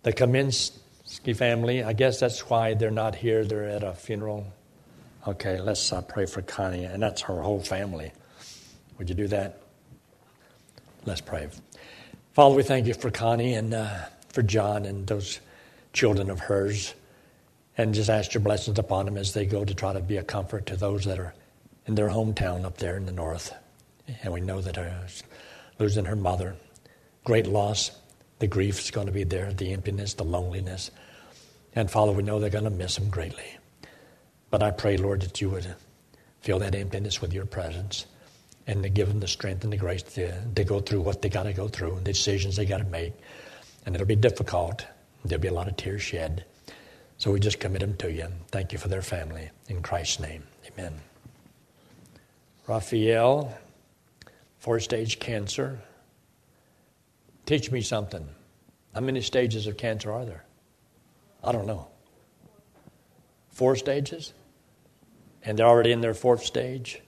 The 0.03 0.13
Kaminsky 0.13 1.37
family, 1.37 1.85
I 1.85 1.93
guess 1.93 2.19
that's 2.19 2.51
why 2.51 2.75
they're 2.75 2.91
not 2.91 3.15
here. 3.15 3.45
They're 3.45 3.69
at 3.69 3.85
a 3.85 3.93
funeral. 3.93 4.45
Okay, 5.29 5.61
let's 5.61 5.93
uh, 5.93 6.03
pray 6.03 6.27
for 6.27 6.43
Connie, 6.43 6.87
and 6.87 7.01
that's 7.01 7.23
her 7.23 7.41
whole 7.41 7.61
family. 7.61 8.11
Would 8.99 9.09
you 9.09 9.15
do 9.15 9.29
that? 9.29 9.63
Let's 11.07 11.21
pray. 11.21 11.49
Father, 12.33 12.57
we 12.57 12.65
thank 12.65 12.89
you 12.89 12.95
for 12.95 13.13
Connie 13.13 13.55
and 13.55 13.73
uh, 13.73 13.99
for 14.31 14.43
John 14.43 14.85
and 14.85 15.07
those 15.07 15.39
children 15.93 16.29
of 16.29 16.41
hers, 16.41 16.93
and 17.77 17.95
just 17.95 18.11
ask 18.11 18.35
your 18.35 18.43
blessings 18.43 18.79
upon 18.79 19.07
them 19.07 19.17
as 19.17 19.33
they 19.33 19.47
go 19.47 19.65
to 19.65 19.75
try 19.75 19.93
to 19.93 20.01
be 20.01 20.17
a 20.17 20.23
comfort 20.23 20.67
to 20.67 20.77
those 20.77 21.05
that 21.05 21.19
are 21.19 21.35
in 21.87 21.95
their 21.95 22.09
hometown 22.09 22.65
up 22.65 22.79
there 22.79 22.97
in 22.97 23.07
the 23.07 23.13
north. 23.13 23.53
And 24.23 24.33
we 24.33 24.41
know 24.41 24.61
that 24.61 24.77
her, 24.77 25.07
losing 25.79 26.05
her 26.05 26.17
mother, 26.17 26.57
great 27.25 27.47
loss, 27.47 27.91
the 28.39 28.47
grief 28.47 28.79
is 28.79 28.91
going 28.91 29.07
to 29.07 29.13
be 29.13 29.25
there, 29.25 29.53
the 29.53 29.73
emptiness, 29.73 30.15
the 30.15 30.25
loneliness. 30.25 30.91
And 31.75 31.91
Father, 31.91 32.13
we 32.13 32.23
know 32.23 32.39
they're 32.39 32.51
going 32.51 32.65
to 32.65 32.71
miss 32.71 32.99
him 32.99 33.09
greatly. 33.09 33.57
But 34.51 34.63
I 34.63 34.71
pray, 34.71 34.97
Lord, 34.97 35.23
that 35.23 35.41
you 35.41 35.51
would 35.51 35.75
fill 36.41 36.61
that 36.61 36.75
emptiness 36.75 37.21
with 37.21 37.33
your 37.33 37.47
presence 37.47 38.07
and 38.67 38.83
to 38.83 38.89
give 38.89 39.09
them 39.09 39.21
the 39.21 39.29
strength 39.29 39.65
and 39.65 39.73
the 39.73 39.77
grace 39.77 40.03
to, 40.03 40.33
to 40.55 40.65
go 40.65 40.81
through 40.81 41.01
what 41.01 41.23
they 41.23 41.29
got 41.29 41.43
to 41.43 41.53
go 41.53 41.69
through, 41.69 41.97
and 41.97 42.07
the 42.07 42.13
decisions 42.13 42.57
they 42.57 42.65
got 42.65 42.79
to 42.79 42.85
make. 42.85 43.13
And 43.85 43.95
it'll 43.95 44.07
be 44.07 44.17
difficult. 44.17 44.87
There'll 45.25 45.43
be 45.43 45.49
a 45.49 45.53
lot 45.53 45.69
of 45.69 45.77
tears 45.77 46.03
shed. 46.03 46.45
So 47.25 47.31
we 47.31 47.41
just 47.41 47.59
commit 47.59 47.81
them 47.81 47.97
to 47.97 48.13
you. 48.13 48.27
Thank 48.49 48.73
you 48.73 48.79
for 48.79 48.89
their 48.89 49.01
family. 49.01 49.49
In 49.69 49.81
Christ's 49.81 50.21
name, 50.21 50.43
amen. 50.67 50.93
Raphael, 52.67 53.57
four 54.59 54.79
stage 54.79 55.21
cancer. 55.21 55.81
Teach 57.47 57.71
me 57.71 57.81
something. 57.81 58.29
How 58.95 59.01
many 59.01 59.23
stages 59.23 59.67
of 59.67 59.79
cancer 59.79 60.13
are 60.13 60.27
there? 60.27 60.45
I 61.43 61.53
don't 61.53 61.67
know. 61.67 61.89
Four 63.53 63.77
stages? 63.77 64.35
And 65.45 65.59
they're 65.59 65.67
already 65.67 65.93
in 65.93 66.03
their 66.03 66.13
fourth 66.13 66.45
stage? 66.45 67.01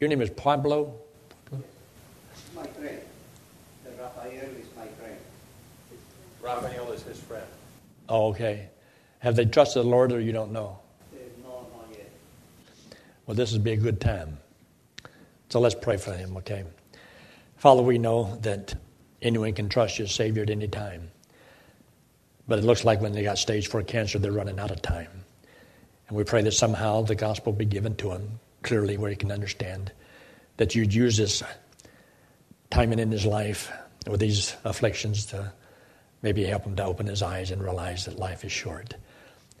Your 0.00 0.08
name 0.08 0.22
is 0.22 0.30
Pablo? 0.30 0.94
My 2.56 2.66
friend. 2.68 3.00
Raphael 3.98 4.32
is 4.32 4.66
my 4.74 4.86
friend. 4.86 5.18
Raphael 6.40 6.90
is 6.92 7.02
his 7.02 7.20
friend. 7.20 7.44
Oh, 8.08 8.28
okay. 8.28 8.68
Have 9.20 9.36
they 9.36 9.44
trusted 9.44 9.84
the 9.84 9.88
Lord 9.88 10.12
or 10.12 10.20
you 10.20 10.32
don't 10.32 10.52
know? 10.52 10.78
No, 11.42 11.66
not 11.72 11.88
yet. 11.90 12.12
Well, 13.26 13.34
this 13.34 13.52
would 13.52 13.64
be 13.64 13.72
a 13.72 13.76
good 13.76 14.00
time. 14.00 14.38
So 15.48 15.60
let's 15.60 15.74
pray 15.74 15.96
for 15.96 16.12
him, 16.12 16.36
okay? 16.38 16.64
Father, 17.56 17.82
we 17.82 17.98
know 17.98 18.36
that 18.42 18.74
anyone 19.22 19.52
can 19.54 19.68
trust 19.68 19.98
your 19.98 20.08
Savior 20.08 20.42
at 20.42 20.50
any 20.50 20.68
time. 20.68 21.10
But 22.46 22.58
it 22.58 22.64
looks 22.64 22.84
like 22.84 23.00
when 23.00 23.12
they 23.12 23.22
got 23.22 23.38
stage 23.38 23.68
four 23.68 23.82
cancer, 23.82 24.18
they're 24.18 24.32
running 24.32 24.58
out 24.58 24.70
of 24.70 24.82
time. 24.82 25.24
And 26.08 26.16
we 26.16 26.24
pray 26.24 26.42
that 26.42 26.52
somehow 26.52 27.02
the 27.02 27.14
gospel 27.14 27.52
be 27.52 27.64
given 27.64 27.96
to 27.96 28.10
him 28.10 28.40
clearly 28.62 28.98
where 28.98 29.10
he 29.10 29.16
can 29.16 29.32
understand 29.32 29.92
that 30.56 30.74
you'd 30.74 30.92
use 30.92 31.16
this 31.16 31.42
timing 32.70 32.98
in 32.98 33.10
his 33.10 33.24
life 33.24 33.72
with 34.06 34.20
these 34.20 34.54
afflictions 34.64 35.26
to 35.26 35.52
maybe 36.24 36.42
help 36.42 36.64
him 36.64 36.74
to 36.74 36.82
open 36.82 37.06
his 37.06 37.22
eyes 37.22 37.50
and 37.50 37.62
realize 37.62 38.06
that 38.06 38.18
life 38.18 38.46
is 38.46 38.50
short. 38.50 38.94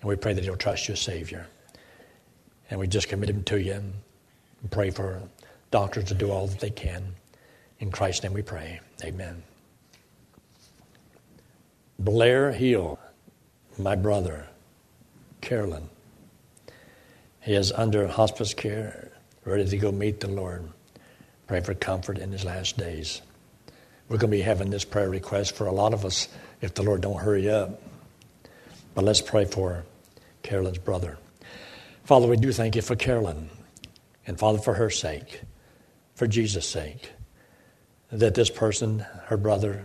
And 0.00 0.08
we 0.08 0.16
pray 0.16 0.32
that 0.32 0.42
he'll 0.42 0.56
trust 0.56 0.88
your 0.88 0.96
Savior. 0.96 1.46
And 2.70 2.80
we 2.80 2.86
just 2.86 3.10
commit 3.10 3.28
him 3.28 3.44
to 3.44 3.60
you 3.60 3.74
and 3.74 3.92
pray 4.70 4.88
for 4.88 5.20
doctors 5.70 6.04
to 6.04 6.14
do 6.14 6.30
all 6.30 6.46
that 6.46 6.60
they 6.60 6.70
can. 6.70 7.16
In 7.80 7.90
Christ's 7.90 8.22
name 8.22 8.32
we 8.32 8.40
pray. 8.40 8.80
Amen. 9.04 9.42
Blair 11.98 12.50
Hill, 12.50 12.98
my 13.78 13.94
brother, 13.94 14.46
Carolyn. 15.42 15.90
He 17.42 17.52
is 17.52 17.72
under 17.72 18.08
hospice 18.08 18.54
care, 18.54 19.12
ready 19.44 19.68
to 19.68 19.76
go 19.76 19.92
meet 19.92 20.20
the 20.20 20.28
Lord. 20.28 20.66
Pray 21.46 21.60
for 21.60 21.74
comfort 21.74 22.16
in 22.16 22.32
his 22.32 22.42
last 22.42 22.78
days. 22.78 23.20
We're 24.08 24.16
going 24.16 24.30
to 24.30 24.36
be 24.36 24.42
having 24.42 24.70
this 24.70 24.84
prayer 24.84 25.10
request 25.10 25.56
for 25.56 25.66
a 25.66 25.72
lot 25.72 25.92
of 25.92 26.04
us 26.04 26.28
if 26.64 26.72
the 26.72 26.82
Lord 26.82 27.02
don't 27.02 27.20
hurry 27.20 27.48
up. 27.50 27.82
But 28.94 29.04
let's 29.04 29.20
pray 29.20 29.44
for 29.44 29.84
Carolyn's 30.42 30.78
brother. 30.78 31.18
Father, 32.04 32.26
we 32.26 32.36
do 32.36 32.52
thank 32.52 32.74
you 32.74 32.82
for 32.82 32.96
Carolyn. 32.96 33.50
And 34.26 34.38
Father, 34.38 34.58
for 34.58 34.72
her 34.72 34.88
sake, 34.88 35.42
for 36.14 36.26
Jesus' 36.26 36.66
sake, 36.66 37.12
that 38.10 38.34
this 38.34 38.48
person, 38.48 39.00
her 39.26 39.36
brother, 39.36 39.84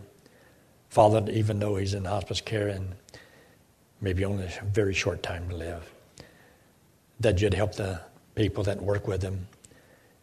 Father, 0.89 1.29
even 1.31 1.59
though 1.59 1.75
he's 1.75 1.93
in 1.93 2.05
hospice 2.05 2.39
care 2.39 2.69
and 2.69 2.95
maybe 4.00 4.24
only 4.24 4.45
a 4.45 4.65
very 4.65 4.93
short 4.93 5.21
time 5.21 5.50
to 5.50 5.55
live, 5.57 5.91
that 7.19 7.41
you'd 7.41 7.53
help 7.53 7.75
the 7.75 8.00
people 8.36 8.63
that 8.63 8.81
work 8.81 9.05
with 9.05 9.21
him. 9.21 9.48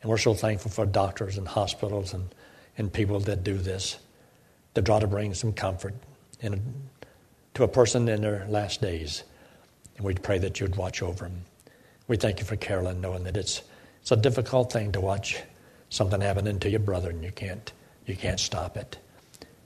And 0.00 0.10
we're 0.10 0.16
so 0.16 0.32
thankful 0.32 0.70
for 0.70 0.86
doctors 0.86 1.36
and 1.36 1.46
hospitals 1.46 2.14
and, 2.14 2.34
and 2.78 2.90
people 2.90 3.20
that 3.20 3.44
do 3.44 3.58
this 3.58 3.98
to 4.74 4.80
try 4.80 4.98
to 5.00 5.06
bring 5.06 5.34
some 5.34 5.52
comfort 5.52 5.94
in 6.40 6.60
to 7.54 7.64
a 7.64 7.68
person 7.68 8.06
in 8.08 8.20
their 8.20 8.46
last 8.48 8.82
days. 8.82 9.24
And 9.96 10.04
we'd 10.04 10.22
pray 10.22 10.38
that 10.38 10.60
you'd 10.60 10.76
watch 10.76 11.02
over 11.02 11.24
them. 11.24 11.44
We 12.06 12.18
thank 12.18 12.38
you 12.38 12.44
for 12.44 12.56
Carolyn, 12.56 13.00
knowing 13.00 13.24
that 13.24 13.36
it's, 13.36 13.62
it's 14.02 14.12
a 14.12 14.16
difficult 14.16 14.70
thing 14.70 14.92
to 14.92 15.00
watch 15.00 15.42
something 15.88 16.20
happening 16.20 16.58
to 16.60 16.70
your 16.70 16.80
brother 16.80 17.10
and 17.10 17.24
you 17.24 17.32
can't, 17.32 17.72
you 18.04 18.14
can't 18.14 18.38
stop 18.38 18.76
it. 18.76 18.98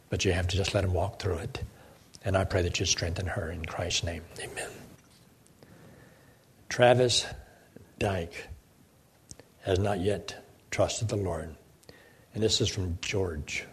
But 0.09 0.25
you 0.25 0.33
have 0.33 0.47
to 0.49 0.57
just 0.57 0.73
let 0.73 0.85
him 0.85 0.93
walk 0.93 1.21
through 1.21 1.39
it. 1.39 1.63
And 2.25 2.37
I 2.37 2.45
pray 2.45 2.63
that 2.63 2.79
you 2.79 2.87
strengthen 2.87 3.27
her 3.27 3.51
in 3.51 3.65
Christ's 3.65 4.05
name. 4.05 4.23
Amen. 4.39 4.71
Travis 6.69 7.27
Dyke 7.99 8.47
has 9.63 9.79
not 9.79 10.01
yet 10.01 10.45
trusted 10.71 11.09
the 11.09 11.17
Lord. 11.17 11.55
And 12.35 12.43
this 12.43 12.61
is 12.61 12.69
from 12.69 12.99
George. 13.03 13.67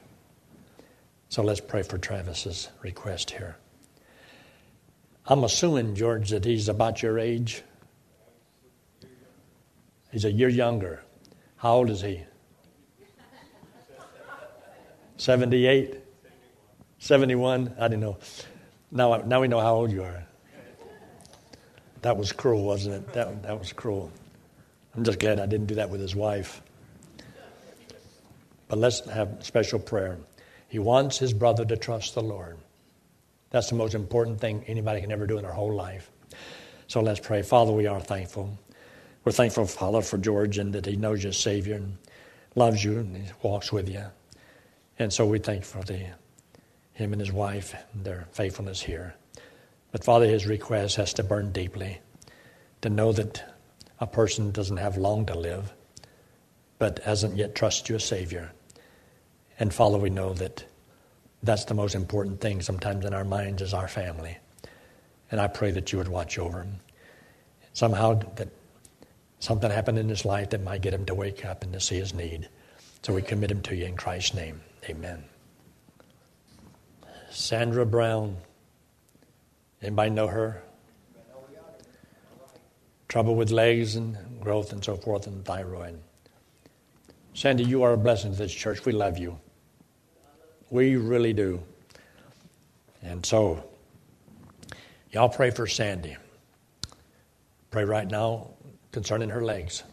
So 1.30 1.44
let's 1.44 1.60
pray 1.60 1.84
for 1.84 1.98
Travis's 1.98 2.70
request 2.82 3.32
here. 3.32 3.58
I'm 5.26 5.44
assuming, 5.44 5.96
George, 5.96 6.30
that 6.30 6.46
he's 6.46 6.70
about 6.70 7.02
your 7.02 7.20
age. 7.20 7.64
He's 10.12 10.24
a 10.24 10.32
year 10.32 10.48
younger. 10.48 11.04
How 11.58 11.76
old 11.76 11.90
is 11.90 12.02
he? 12.02 12.24
78? 15.18 15.96
71? 17.00 17.76
I 17.78 17.88
didn't 17.90 18.00
know. 18.00 18.18
Now, 18.92 19.18
now 19.18 19.42
we 19.42 19.50
know 19.50 19.60
how 19.60 19.76
old 19.76 19.92
you 19.92 20.04
are. 20.04 20.24
That 22.04 22.16
was 22.16 22.32
cruel, 22.32 22.64
wasn't 22.64 22.96
it? 22.96 23.14
That, 23.14 23.44
that 23.44 23.60
was 23.60 23.74
cruel. 23.74 24.12
I'm 24.96 25.04
just 25.04 25.20
glad 25.20 25.42
I 25.42 25.46
didn't 25.46 25.68
do 25.68 25.76
that 25.76 25.90
with 25.90 26.00
his 26.00 26.16
wife. 26.16 26.62
But 28.70 28.80
let's 28.80 29.06
have 29.10 29.40
special 29.42 29.80
prayer. 29.80 30.18
He 30.68 30.80
wants 30.80 31.18
his 31.18 31.34
brother 31.34 31.66
to 31.66 31.78
trust 31.78 32.14
the 32.14 32.22
Lord. 32.22 32.58
That's 33.50 33.70
the 33.70 33.76
most 33.76 33.94
important 33.94 34.42
thing 34.42 34.64
anybody 34.68 35.02
can 35.02 35.12
ever 35.12 35.26
do 35.26 35.38
in 35.38 35.44
their 35.44 35.54
whole 35.54 35.74
life. 35.74 36.12
So 36.88 37.02
let's 37.02 37.20
pray. 37.20 37.42
Father, 37.42 37.72
we 37.72 37.88
are 37.88 38.02
thankful. 38.02 38.58
We're 39.24 39.32
thankful, 39.32 39.66
Father, 39.66 40.02
for 40.02 40.18
George 40.18 40.58
and 40.58 40.74
that 40.74 40.86
he 40.86 40.96
knows 40.96 41.24
your 41.24 41.34
Savior 41.34 41.76
and 41.76 41.98
loves 42.56 42.84
you 42.84 43.00
and 43.00 43.16
he 43.16 43.24
walks 43.42 43.72
with 43.72 43.90
you. 43.90 44.04
And 45.00 45.12
so 45.12 45.26
we 45.26 45.40
thank 45.40 45.64
for 45.64 45.84
the, 45.84 46.08
him 46.94 47.14
and 47.14 47.20
his 47.20 47.32
wife 47.32 47.76
and 47.94 48.04
their 48.04 48.28
faithfulness 48.32 48.82
here. 48.82 49.16
But 49.92 50.04
Father, 50.04 50.26
his 50.26 50.46
request 50.46 50.96
has 50.98 51.14
to 51.16 51.24
burn 51.24 51.52
deeply 51.52 52.00
to 52.82 52.90
know 52.90 53.12
that 53.14 53.56
a 54.00 54.08
person 54.08 54.52
doesn't 54.52 54.78
have 54.78 54.98
long 54.98 55.26
to 55.26 55.38
live, 55.38 55.74
but 56.78 57.00
hasn't 57.00 57.38
yet 57.38 57.56
trusted 57.56 57.90
you 57.90 57.96
as 57.96 58.06
Savior. 58.06 58.52
And 59.60 59.74
Father, 59.74 59.98
we 59.98 60.10
know 60.10 60.34
that 60.34 60.66
that's 61.44 61.66
the 61.66 61.74
most 61.74 61.96
important 61.96 62.42
thing 62.42 62.62
sometimes 62.62 63.06
in 63.06 63.14
our 63.14 63.24
minds 63.24 63.62
is 63.62 63.74
our 63.74 63.88
family. 63.88 64.38
And 65.32 65.42
I 65.42 65.48
pray 65.48 65.72
that 65.72 65.92
you 65.92 65.98
would 65.98 66.08
watch 66.08 66.38
over 66.38 66.60
him. 66.60 66.80
Somehow 67.74 68.20
that 68.36 68.50
something 69.40 69.70
happened 69.70 70.00
in 70.00 70.10
his 70.10 70.26
life 70.26 70.50
that 70.52 70.64
might 70.64 70.82
get 70.82 70.94
him 70.94 71.06
to 71.06 71.14
wake 71.14 71.46
up 71.46 71.64
and 71.64 71.74
to 71.74 71.80
see 71.80 71.98
his 71.98 72.14
need. 72.14 72.50
So 73.04 73.14
we 73.14 73.22
commit 73.22 73.52
him 73.52 73.62
to 73.64 73.76
you 73.76 73.86
in 73.86 73.96
Christ's 73.96 74.34
name. 74.34 74.62
Amen. 74.90 75.24
Sandra 77.30 77.86
Brown. 77.86 78.38
Anybody 79.82 80.10
know 80.12 80.28
her? 80.28 80.64
trouble 83.08 83.36
with 83.36 83.52
legs 83.52 83.96
and 83.96 84.18
growth 84.42 84.72
and 84.74 84.84
so 84.84 84.96
forth 84.96 85.28
and 85.28 85.46
thyroid. 85.46 86.00
Sandy, 87.34 87.64
you 87.64 87.84
are 87.84 87.94
a 87.94 87.98
blessing 87.98 88.32
to 88.32 88.38
this 88.38 88.54
church. 88.54 88.86
We 88.86 88.92
love 88.92 89.18
you. 89.18 89.40
We 90.70 90.98
really 90.98 91.34
do. 91.34 91.62
And 93.02 93.26
so, 93.26 93.64
y'all 95.12 95.30
pray 95.30 95.52
for 95.52 95.68
Sandy. 95.68 96.18
Pray 97.72 97.86
right 97.86 98.10
now 98.10 98.50
concerning 98.92 99.30
her 99.30 99.44
legs. 99.44 99.84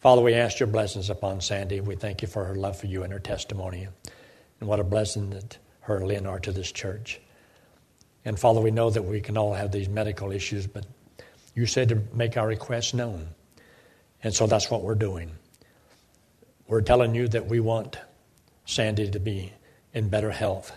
Father, 0.00 0.22
we 0.22 0.34
ask 0.34 0.60
your 0.60 0.66
blessings 0.66 1.10
upon 1.10 1.40
Sandy. 1.40 1.80
We 1.80 1.96
thank 1.96 2.22
you 2.22 2.28
for 2.28 2.44
her 2.44 2.54
love 2.54 2.78
for 2.78 2.86
you 2.86 3.02
and 3.02 3.12
her 3.12 3.18
testimony. 3.18 3.88
And 4.60 4.68
what 4.68 4.78
a 4.78 4.84
blessing 4.84 5.30
that 5.30 5.58
her 5.80 5.96
and 5.96 6.06
Lynn 6.06 6.26
are 6.26 6.40
to 6.40 6.52
this 6.52 6.70
church. 6.70 7.20
And 8.24 8.38
Father, 8.38 8.60
we 8.60 8.70
know 8.70 8.90
that 8.90 9.02
we 9.02 9.20
can 9.20 9.38
all 9.38 9.54
have 9.54 9.72
these 9.72 9.88
medical 9.88 10.32
issues, 10.32 10.66
but 10.66 10.84
you 11.54 11.64
said 11.64 11.88
to 11.88 12.02
make 12.12 12.36
our 12.36 12.46
requests 12.46 12.92
known. 12.92 13.28
And 14.22 14.34
so 14.34 14.46
that's 14.46 14.70
what 14.70 14.82
we're 14.82 14.94
doing. 14.94 15.30
We're 16.68 16.82
telling 16.82 17.14
you 17.14 17.28
that 17.28 17.46
we 17.46 17.60
want 17.60 17.98
Sandy 18.66 19.10
to 19.10 19.18
be 19.18 19.52
in 19.94 20.08
better 20.10 20.30
health. 20.30 20.72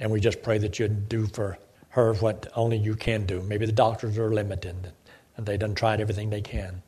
And 0.00 0.10
we 0.10 0.20
just 0.20 0.42
pray 0.42 0.58
that 0.58 0.78
you'd 0.78 1.08
do 1.08 1.26
for 1.26 1.58
her 1.90 2.14
what 2.14 2.50
only 2.56 2.78
you 2.78 2.96
can 2.96 3.26
do. 3.26 3.42
Maybe 3.42 3.66
the 3.66 3.72
doctors 3.72 4.16
are 4.18 4.32
limited 4.32 4.92
and 5.36 5.46
they 5.46 5.56
done 5.56 5.74
tried 5.74 6.00
everything 6.00 6.30
they 6.30 6.40
can 6.40 6.82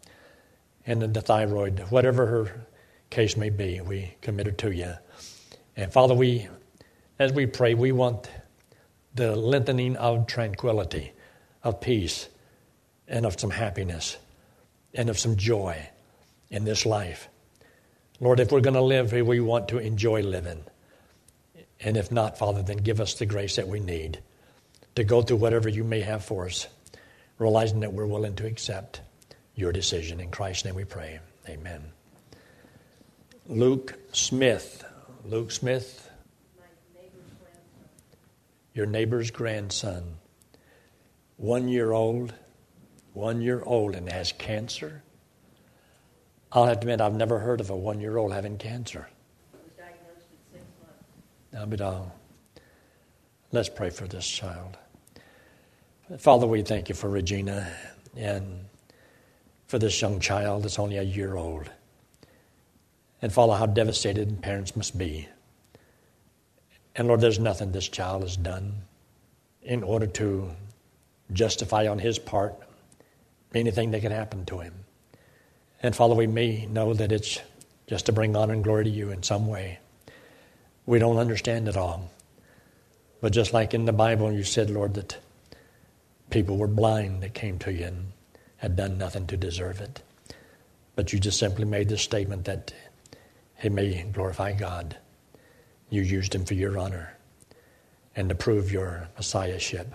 and 0.88 1.02
then 1.02 1.12
the 1.12 1.20
thyroid, 1.20 1.80
whatever 1.90 2.26
her 2.26 2.66
case 3.10 3.36
may 3.36 3.50
be, 3.50 3.78
we 3.82 4.14
commit 4.22 4.46
her 4.46 4.52
to 4.52 4.70
you. 4.70 4.94
And 5.76 5.92
Father, 5.92 6.14
we, 6.14 6.48
as 7.18 7.30
we 7.30 7.44
pray, 7.44 7.74
we 7.74 7.92
want 7.92 8.30
the 9.14 9.36
lengthening 9.36 9.96
of 9.96 10.26
tranquility, 10.26 11.12
of 11.62 11.82
peace, 11.82 12.30
and 13.06 13.26
of 13.26 13.38
some 13.38 13.50
happiness, 13.50 14.16
and 14.94 15.10
of 15.10 15.18
some 15.18 15.36
joy 15.36 15.90
in 16.48 16.64
this 16.64 16.86
life. 16.86 17.28
Lord, 18.20 18.40
if 18.40 18.50
we're 18.50 18.60
going 18.60 18.74
to 18.74 18.80
live, 18.80 19.12
we 19.12 19.40
want 19.40 19.68
to 19.68 19.78
enjoy 19.78 20.22
living. 20.22 20.64
And 21.80 21.96
if 21.96 22.10
not, 22.10 22.38
Father, 22.38 22.62
then 22.62 22.78
give 22.78 23.00
us 23.00 23.14
the 23.14 23.26
grace 23.26 23.56
that 23.56 23.68
we 23.68 23.78
need 23.78 24.18
to 24.96 25.04
go 25.04 25.22
through 25.22 25.36
whatever 25.36 25.68
you 25.68 25.84
may 25.84 26.00
have 26.00 26.24
for 26.24 26.46
us, 26.46 26.66
realizing 27.38 27.80
that 27.80 27.92
we're 27.92 28.06
willing 28.06 28.34
to 28.36 28.46
accept 28.46 29.00
your 29.54 29.70
decision. 29.70 30.18
In 30.18 30.30
Christ's 30.30 30.64
name 30.64 30.74
we 30.74 30.84
pray. 30.84 31.20
Amen. 31.48 31.82
Luke 33.46 33.96
Smith. 34.12 34.84
Luke 35.24 35.52
Smith. 35.52 36.10
Your 38.74 38.86
neighbor's 38.86 39.30
grandson. 39.30 40.16
One 41.36 41.68
year 41.68 41.92
old. 41.92 42.34
One 43.12 43.40
year 43.40 43.62
old 43.64 43.94
and 43.94 44.10
has 44.10 44.32
cancer. 44.32 45.04
I'll 46.52 46.66
have 46.66 46.80
to 46.80 46.80
admit, 46.80 47.00
I've 47.00 47.14
never 47.14 47.38
heard 47.38 47.60
of 47.60 47.70
a 47.70 47.76
one 47.76 48.00
year 48.00 48.16
old 48.16 48.32
having 48.32 48.56
cancer. 48.56 49.08
Now, 51.52 51.66
but 51.66 51.80
uh, 51.80 52.02
let's 53.52 53.68
pray 53.68 53.90
for 53.90 54.06
this 54.06 54.26
child. 54.28 54.76
Father, 56.18 56.46
we 56.46 56.62
thank 56.62 56.88
you 56.88 56.94
for 56.94 57.08
Regina 57.08 57.70
and 58.16 58.64
for 59.66 59.78
this 59.78 60.00
young 60.00 60.20
child 60.20 60.64
that's 60.64 60.78
only 60.78 60.96
a 60.96 61.02
year 61.02 61.36
old. 61.36 61.70
And 63.20 63.32
Father, 63.32 63.54
how 63.54 63.66
devastated 63.66 64.40
parents 64.40 64.76
must 64.76 64.96
be. 64.96 65.28
And 66.96 67.08
Lord, 67.08 67.20
there's 67.20 67.38
nothing 67.38 67.72
this 67.72 67.88
child 67.88 68.22
has 68.22 68.36
done 68.36 68.74
in 69.62 69.82
order 69.82 70.06
to 70.06 70.50
justify 71.32 71.86
on 71.88 71.98
his 71.98 72.18
part 72.18 72.54
anything 73.54 73.90
that 73.90 74.00
can 74.00 74.12
happen 74.12 74.44
to 74.46 74.60
him. 74.60 74.72
And 75.82 75.96
we 75.98 76.26
may 76.26 76.66
know 76.66 76.92
that 76.94 77.12
it's 77.12 77.40
just 77.86 78.06
to 78.06 78.12
bring 78.12 78.34
honor 78.34 78.52
and 78.52 78.64
glory 78.64 78.84
to 78.84 78.90
you 78.90 79.10
in 79.10 79.22
some 79.22 79.46
way. 79.46 79.78
We 80.86 80.98
don't 80.98 81.18
understand 81.18 81.68
it 81.68 81.76
all. 81.76 82.10
But 83.20 83.32
just 83.32 83.52
like 83.52 83.74
in 83.74 83.84
the 83.84 83.92
Bible, 83.92 84.32
you 84.32 84.44
said, 84.44 84.70
Lord, 84.70 84.94
that 84.94 85.18
people 86.30 86.56
were 86.56 86.66
blind 86.66 87.22
that 87.22 87.34
came 87.34 87.58
to 87.60 87.72
you 87.72 87.86
and 87.86 88.12
had 88.56 88.76
done 88.76 88.98
nothing 88.98 89.26
to 89.28 89.36
deserve 89.36 89.80
it. 89.80 90.02
But 90.96 91.12
you 91.12 91.20
just 91.20 91.38
simply 91.38 91.64
made 91.64 91.88
the 91.88 91.98
statement 91.98 92.44
that 92.46 92.72
he 93.56 93.68
may 93.68 94.02
glorify 94.12 94.52
God. 94.52 94.96
You 95.90 96.02
used 96.02 96.34
him 96.34 96.44
for 96.44 96.54
your 96.54 96.78
honor 96.78 97.16
and 98.16 98.28
to 98.28 98.34
prove 98.34 98.72
your 98.72 99.08
messiahship. 99.16 99.94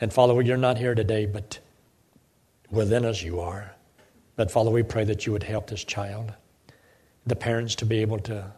And 0.00 0.12
Father, 0.12 0.40
you're 0.42 0.56
not 0.56 0.78
here 0.78 0.94
today, 0.94 1.26
but 1.26 1.58
within 2.70 3.04
us 3.04 3.22
you 3.22 3.40
are. 3.40 3.72
But 4.38 4.52
Father, 4.52 4.70
we 4.70 4.84
pray 4.84 5.02
that 5.02 5.26
you 5.26 5.32
would 5.32 5.42
help 5.42 5.66
this 5.66 5.82
child, 5.82 6.32
the 7.26 7.34
parents 7.34 7.74
to 7.74 7.84
be 7.84 7.98
able 8.02 8.20
to 8.20 8.52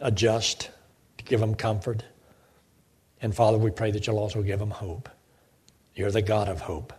adjust, 0.00 0.70
to 1.18 1.24
give 1.24 1.38
them 1.38 1.54
comfort. 1.54 2.02
And 3.22 3.32
Father, 3.32 3.56
we 3.56 3.70
pray 3.70 3.92
that 3.92 4.08
you'll 4.08 4.18
also 4.18 4.42
give 4.42 4.58
them 4.58 4.72
hope. 4.72 5.08
You're 5.94 6.10
the 6.10 6.20
God 6.20 6.48
of 6.48 6.62
hope 6.62 6.92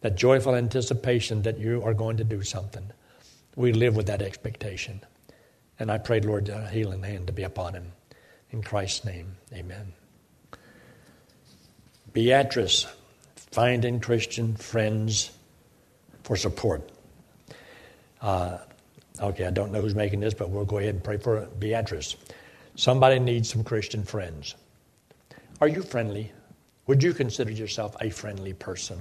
that 0.00 0.16
joyful 0.16 0.56
anticipation 0.56 1.42
that 1.42 1.56
you 1.56 1.84
are 1.84 1.94
going 1.94 2.16
to 2.16 2.24
do 2.24 2.42
something. 2.42 2.90
We 3.54 3.72
live 3.72 3.94
with 3.94 4.06
that 4.06 4.20
expectation. 4.20 5.00
And 5.78 5.92
I 5.92 5.98
pray, 5.98 6.18
Lord, 6.18 6.48
a 6.48 6.68
healing 6.68 7.04
hand 7.04 7.28
to 7.28 7.32
be 7.32 7.44
upon 7.44 7.74
him. 7.74 7.92
In 8.50 8.60
Christ's 8.60 9.04
name, 9.04 9.36
amen. 9.52 9.92
Beatrice, 12.12 12.88
finding 13.36 14.00
Christian 14.00 14.56
friends 14.56 15.30
for 16.24 16.36
support. 16.36 16.90
Uh, 18.24 18.56
okay, 19.20 19.44
I 19.44 19.50
don't 19.50 19.70
know 19.70 19.82
who's 19.82 19.94
making 19.94 20.20
this, 20.20 20.32
but 20.32 20.48
we'll 20.48 20.64
go 20.64 20.78
ahead 20.78 20.94
and 20.94 21.04
pray 21.04 21.18
for 21.18 21.44
Beatrice. 21.58 22.16
Somebody 22.74 23.18
needs 23.18 23.50
some 23.50 23.62
Christian 23.62 24.02
friends. 24.02 24.54
Are 25.60 25.68
you 25.68 25.82
friendly? 25.82 26.32
Would 26.86 27.02
you 27.02 27.12
consider 27.12 27.50
yourself 27.50 27.94
a 28.00 28.08
friendly 28.08 28.54
person? 28.54 28.98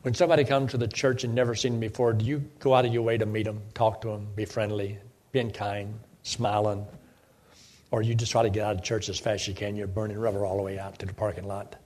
When 0.00 0.14
somebody 0.14 0.42
comes 0.44 0.70
to 0.70 0.78
the 0.78 0.88
church 0.88 1.22
and 1.24 1.34
never 1.34 1.54
seen 1.54 1.72
them 1.72 1.80
before, 1.80 2.14
do 2.14 2.24
you 2.24 2.42
go 2.60 2.74
out 2.74 2.86
of 2.86 2.94
your 2.94 3.02
way 3.02 3.18
to 3.18 3.26
meet 3.26 3.42
them, 3.42 3.60
talk 3.74 4.00
to 4.00 4.08
them, 4.08 4.26
be 4.34 4.46
friendly, 4.46 4.96
being 5.32 5.50
kind, 5.50 6.00
smiling? 6.22 6.86
Or 7.90 8.00
you 8.00 8.14
just 8.14 8.32
try 8.32 8.42
to 8.42 8.48
get 8.48 8.64
out 8.64 8.76
of 8.76 8.82
church 8.82 9.10
as 9.10 9.18
fast 9.18 9.42
as 9.42 9.48
you 9.48 9.54
can, 9.54 9.76
you're 9.76 9.86
burning 9.86 10.18
rubber 10.18 10.46
all 10.46 10.56
the 10.56 10.62
way 10.62 10.78
out 10.78 10.98
to 11.00 11.06
the 11.06 11.12
parking 11.12 11.44
lot? 11.46 11.76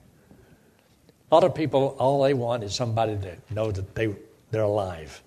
A 1.31 1.35
lot 1.35 1.43
of 1.43 1.53
people, 1.53 1.97
all 1.99 2.23
they 2.23 2.33
want 2.33 2.63
is 2.63 2.73
somebody 2.73 3.17
to 3.17 3.35
know 3.53 3.71
that 3.73 3.93
they, 3.93 4.15
they're 4.51 4.63
alive. 4.63 5.21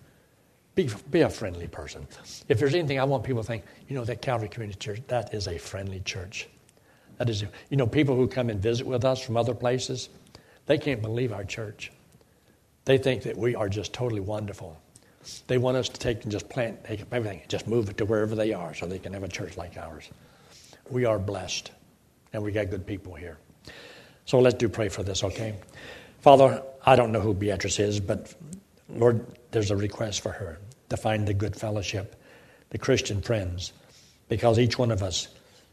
Be, 0.75 0.91
be 1.11 1.21
a 1.21 1.31
friendly 1.31 1.69
person. 1.69 2.07
If 2.49 2.59
there's 2.59 2.75
anything 2.75 2.99
I 2.99 3.05
want 3.05 3.23
people 3.23 3.43
to 3.43 3.47
think, 3.47 3.65
you 3.89 3.95
know, 3.95 4.05
that 4.05 4.21
Calvary 4.23 4.49
Community 4.49 4.79
Church, 4.79 5.01
that 5.07 5.33
is 5.33 5.47
a 5.47 5.59
friendly 5.59 6.01
church. 6.01 6.49
That 7.19 7.31
is, 7.31 7.45
you 7.71 7.77
know, 7.77 7.87
people 7.87 8.17
who 8.17 8.27
come 8.27 8.51
and 8.51 8.61
visit 8.61 8.87
with 8.87 9.05
us 9.05 9.21
from 9.23 9.37
other 9.37 9.55
places, 9.55 10.09
they 10.67 10.79
can't 10.79 11.01
believe 11.01 11.33
our 11.33 11.45
church. 11.45 11.93
They 12.87 12.99
think 12.99 13.23
that 13.23 13.37
we 13.37 13.55
are 13.55 13.69
just 13.69 13.93
totally 13.93 14.21
wonderful. 14.21 14.77
They 15.47 15.59
want 15.59 15.77
us 15.77 15.89
to 15.91 15.99
take 15.99 16.25
and 16.25 16.33
just 16.33 16.49
plant, 16.49 16.85
take 16.85 17.05
everything, 17.13 17.43
just 17.49 17.67
move 17.67 17.89
it 17.89 17.97
to 17.99 18.05
wherever 18.05 18.35
they 18.35 18.53
are 18.53 18.75
so 18.75 18.87
they 18.87 18.99
can 18.99 19.13
have 19.15 19.23
a 19.23 19.29
church 19.29 19.57
like 19.57 19.77
ours. 19.77 20.11
We 20.91 21.07
are 21.07 21.19
blessed, 21.19 21.71
and 22.33 22.43
we 22.43 22.53
got 22.53 22.69
good 22.69 22.87
people 22.87 23.15
here. 23.15 23.39
So 24.27 24.41
let's 24.41 24.57
do 24.57 24.69
pray 24.69 24.89
for 24.89 25.03
this, 25.03 25.25
okay? 25.25 25.55
Father, 26.21 26.63
I 26.85 26.97
don't 26.97 27.13
know 27.13 27.21
who 27.21 27.33
Beatrice 27.33 27.79
is, 27.79 28.01
but 28.01 28.35
Lord, 28.89 29.25
there's 29.55 29.71
a 29.71 29.77
request 29.77 30.21
for 30.21 30.33
her 30.33 30.59
to 30.91 30.97
find 30.97 31.27
the 31.27 31.33
good 31.33 31.57
fellowship, 31.57 32.21
the 32.71 32.79
Christian 32.79 33.23
friends, 33.23 33.73
because 34.29 34.59
each 34.59 34.79
one 34.79 34.91
of 34.91 35.03
us, 35.03 35.29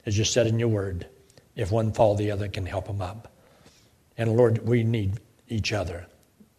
as 0.05 0.17
you 0.17 0.23
said 0.23 0.47
in 0.47 0.59
your 0.59 0.69
word, 0.69 1.07
if 1.55 1.71
one 1.71 1.91
fall, 1.91 2.15
the 2.15 2.31
other 2.31 2.47
can 2.47 2.65
help 2.65 2.87
them 2.87 3.01
up. 3.01 3.33
And 4.17 4.37
Lord, 4.37 4.67
we 4.67 4.83
need 4.83 5.19
each 5.49 5.73
other. 5.73 6.05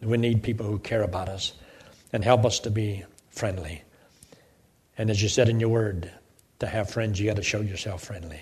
We 0.01 0.17
need 0.17 0.43
people 0.43 0.65
who 0.65 0.79
care 0.79 1.01
about 1.01 1.29
us 1.29 1.53
and 2.11 2.23
help 2.23 2.45
us 2.45 2.59
to 2.59 2.69
be 2.69 3.05
friendly. 3.31 3.81
And 4.97 5.09
as 5.09 5.23
you 5.23 5.29
said 5.29 5.49
in 5.49 5.59
your 5.59 5.69
word, 5.69 6.11
to 6.59 6.67
have 6.67 6.89
friends, 6.89 7.19
you 7.19 7.27
got 7.27 7.37
to 7.37 7.43
show 7.43 7.61
yourself 7.61 8.03
friendly. 8.03 8.41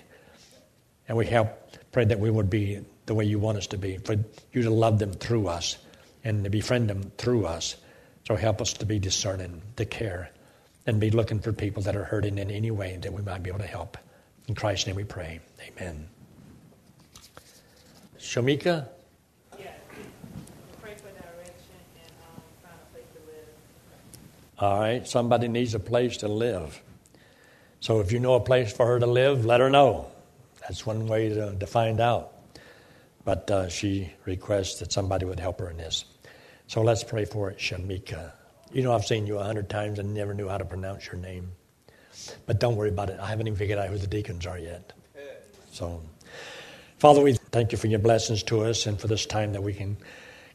And 1.07 1.17
we 1.17 1.25
help 1.25 1.49
pray 1.91 2.05
that 2.05 2.19
we 2.19 2.29
would 2.29 2.49
be 2.49 2.81
the 3.05 3.13
way 3.13 3.25
you 3.25 3.39
want 3.39 3.57
us 3.57 3.67
to 3.67 3.77
be, 3.77 3.97
for 3.97 4.15
you 4.53 4.63
to 4.63 4.69
love 4.69 4.99
them 4.99 5.13
through 5.13 5.47
us 5.47 5.77
and 6.23 6.43
to 6.43 6.49
befriend 6.49 6.89
them 6.89 7.11
through 7.17 7.45
us. 7.45 7.75
So 8.27 8.35
help 8.35 8.61
us 8.61 8.73
to 8.73 8.85
be 8.85 8.99
discerning, 8.99 9.61
to 9.77 9.85
care, 9.85 10.29
and 10.85 10.99
be 10.99 11.09
looking 11.11 11.39
for 11.39 11.51
people 11.53 11.83
that 11.83 11.95
are 11.95 12.03
hurting 12.03 12.37
in 12.37 12.51
any 12.51 12.71
way 12.71 12.97
that 13.01 13.11
we 13.13 13.21
might 13.21 13.43
be 13.43 13.49
able 13.49 13.59
to 13.59 13.67
help. 13.67 13.97
In 14.47 14.55
Christ's 14.55 14.87
name 14.87 14.95
we 14.95 15.03
pray. 15.03 15.39
Amen. 15.61 16.07
Shamika? 18.19 18.87
Yeah. 19.59 19.71
Pray 20.81 20.95
for 20.95 21.09
direction 21.09 21.77
and 21.95 22.11
um, 22.21 22.41
find 22.63 22.75
a 22.81 22.93
place 22.93 23.05
to 23.15 23.19
live. 23.31 23.47
All 24.59 24.79
right, 24.79 25.07
somebody 25.07 25.47
needs 25.47 25.73
a 25.73 25.79
place 25.79 26.17
to 26.17 26.27
live. 26.27 26.81
So 27.79 27.99
if 27.99 28.11
you 28.11 28.19
know 28.19 28.35
a 28.35 28.39
place 28.39 28.71
for 28.71 28.85
her 28.85 28.99
to 28.99 29.07
live, 29.07 29.45
let 29.45 29.59
her 29.59 29.69
know. 29.69 30.07
That's 30.61 30.85
one 30.85 31.07
way 31.07 31.29
to, 31.29 31.55
to 31.55 31.65
find 31.65 31.99
out. 31.99 32.33
but 33.23 33.49
uh, 33.51 33.69
she 33.69 34.11
requests 34.25 34.79
that 34.79 34.91
somebody 34.91 35.25
would 35.25 35.39
help 35.39 35.59
her 35.59 35.69
in 35.69 35.77
this. 35.77 36.05
So 36.71 36.81
let's 36.81 37.03
pray 37.03 37.25
for 37.25 37.49
it, 37.49 37.57
Shamika. 37.57 38.31
You 38.71 38.81
know, 38.81 38.93
I've 38.93 39.03
seen 39.03 39.27
you 39.27 39.37
a 39.37 39.43
hundred 39.43 39.69
times 39.69 39.99
and 39.99 40.13
never 40.13 40.33
knew 40.33 40.47
how 40.47 40.57
to 40.57 40.63
pronounce 40.63 41.05
your 41.05 41.17
name. 41.17 41.51
But 42.45 42.61
don't 42.61 42.77
worry 42.77 42.87
about 42.87 43.09
it. 43.09 43.19
I 43.19 43.27
haven't 43.27 43.47
even 43.47 43.57
figured 43.57 43.77
out 43.77 43.89
who 43.89 43.97
the 43.97 44.07
deacons 44.07 44.45
are 44.45 44.57
yet. 44.57 44.93
So, 45.73 46.01
Father, 46.97 47.19
we 47.21 47.33
thank 47.33 47.73
you 47.73 47.77
for 47.77 47.87
your 47.87 47.99
blessings 47.99 48.41
to 48.43 48.61
us 48.61 48.85
and 48.85 48.97
for 48.97 49.09
this 49.09 49.25
time 49.25 49.51
that 49.51 49.61
we 49.61 49.73
can 49.73 49.97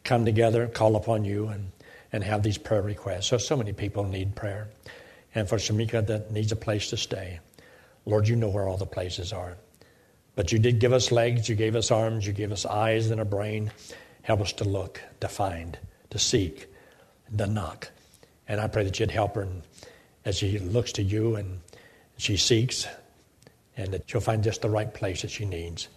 come 0.04 0.24
together, 0.24 0.66
call 0.68 0.96
upon 0.96 1.26
you, 1.26 1.48
and, 1.48 1.70
and 2.14 2.24
have 2.24 2.42
these 2.42 2.56
prayer 2.56 2.80
requests. 2.80 3.26
So, 3.26 3.36
so 3.36 3.54
many 3.54 3.74
people 3.74 4.02
need 4.02 4.34
prayer. 4.34 4.68
And 5.34 5.46
for 5.46 5.58
Shamika 5.58 6.06
that 6.06 6.30
needs 6.32 6.50
a 6.50 6.56
place 6.56 6.88
to 6.88 6.96
stay, 6.96 7.40
Lord, 8.06 8.26
you 8.26 8.36
know 8.36 8.48
where 8.48 8.66
all 8.66 8.78
the 8.78 8.86
places 8.86 9.34
are. 9.34 9.58
But 10.34 10.50
you 10.50 10.58
did 10.58 10.78
give 10.78 10.94
us 10.94 11.12
legs, 11.12 11.46
you 11.46 11.56
gave 11.56 11.76
us 11.76 11.90
arms, 11.90 12.26
you 12.26 12.32
gave 12.32 12.52
us 12.52 12.64
eyes 12.64 13.10
and 13.10 13.20
a 13.20 13.26
brain. 13.26 13.70
Help 14.22 14.40
us 14.40 14.54
to 14.54 14.64
look, 14.64 15.02
to 15.20 15.28
find, 15.28 15.78
to 16.10 16.18
seek, 16.18 16.68
to 17.36 17.46
knock. 17.46 17.90
And 18.48 18.60
I 18.60 18.68
pray 18.68 18.84
that 18.84 19.00
you'd 19.00 19.10
help 19.10 19.34
her 19.34 19.48
as 20.24 20.38
she 20.38 20.58
looks 20.58 20.92
to 20.92 21.02
you 21.02 21.36
and 21.36 21.60
she 22.18 22.36
seeks, 22.36 22.86
and 23.76 23.92
that 23.92 24.08
she'll 24.08 24.20
find 24.20 24.42
just 24.42 24.62
the 24.62 24.70
right 24.70 24.92
place 24.92 25.22
that 25.22 25.30
she 25.30 25.44
needs. 25.44 25.88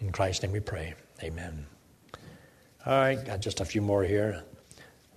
In 0.00 0.12
Christ's 0.12 0.42
name 0.42 0.52
we 0.52 0.60
pray. 0.60 0.94
Amen. 1.22 1.66
All 2.84 2.92
right, 2.92 3.24
got 3.24 3.40
just 3.40 3.60
a 3.60 3.64
few 3.64 3.82
more 3.82 4.04
here. 4.04 4.42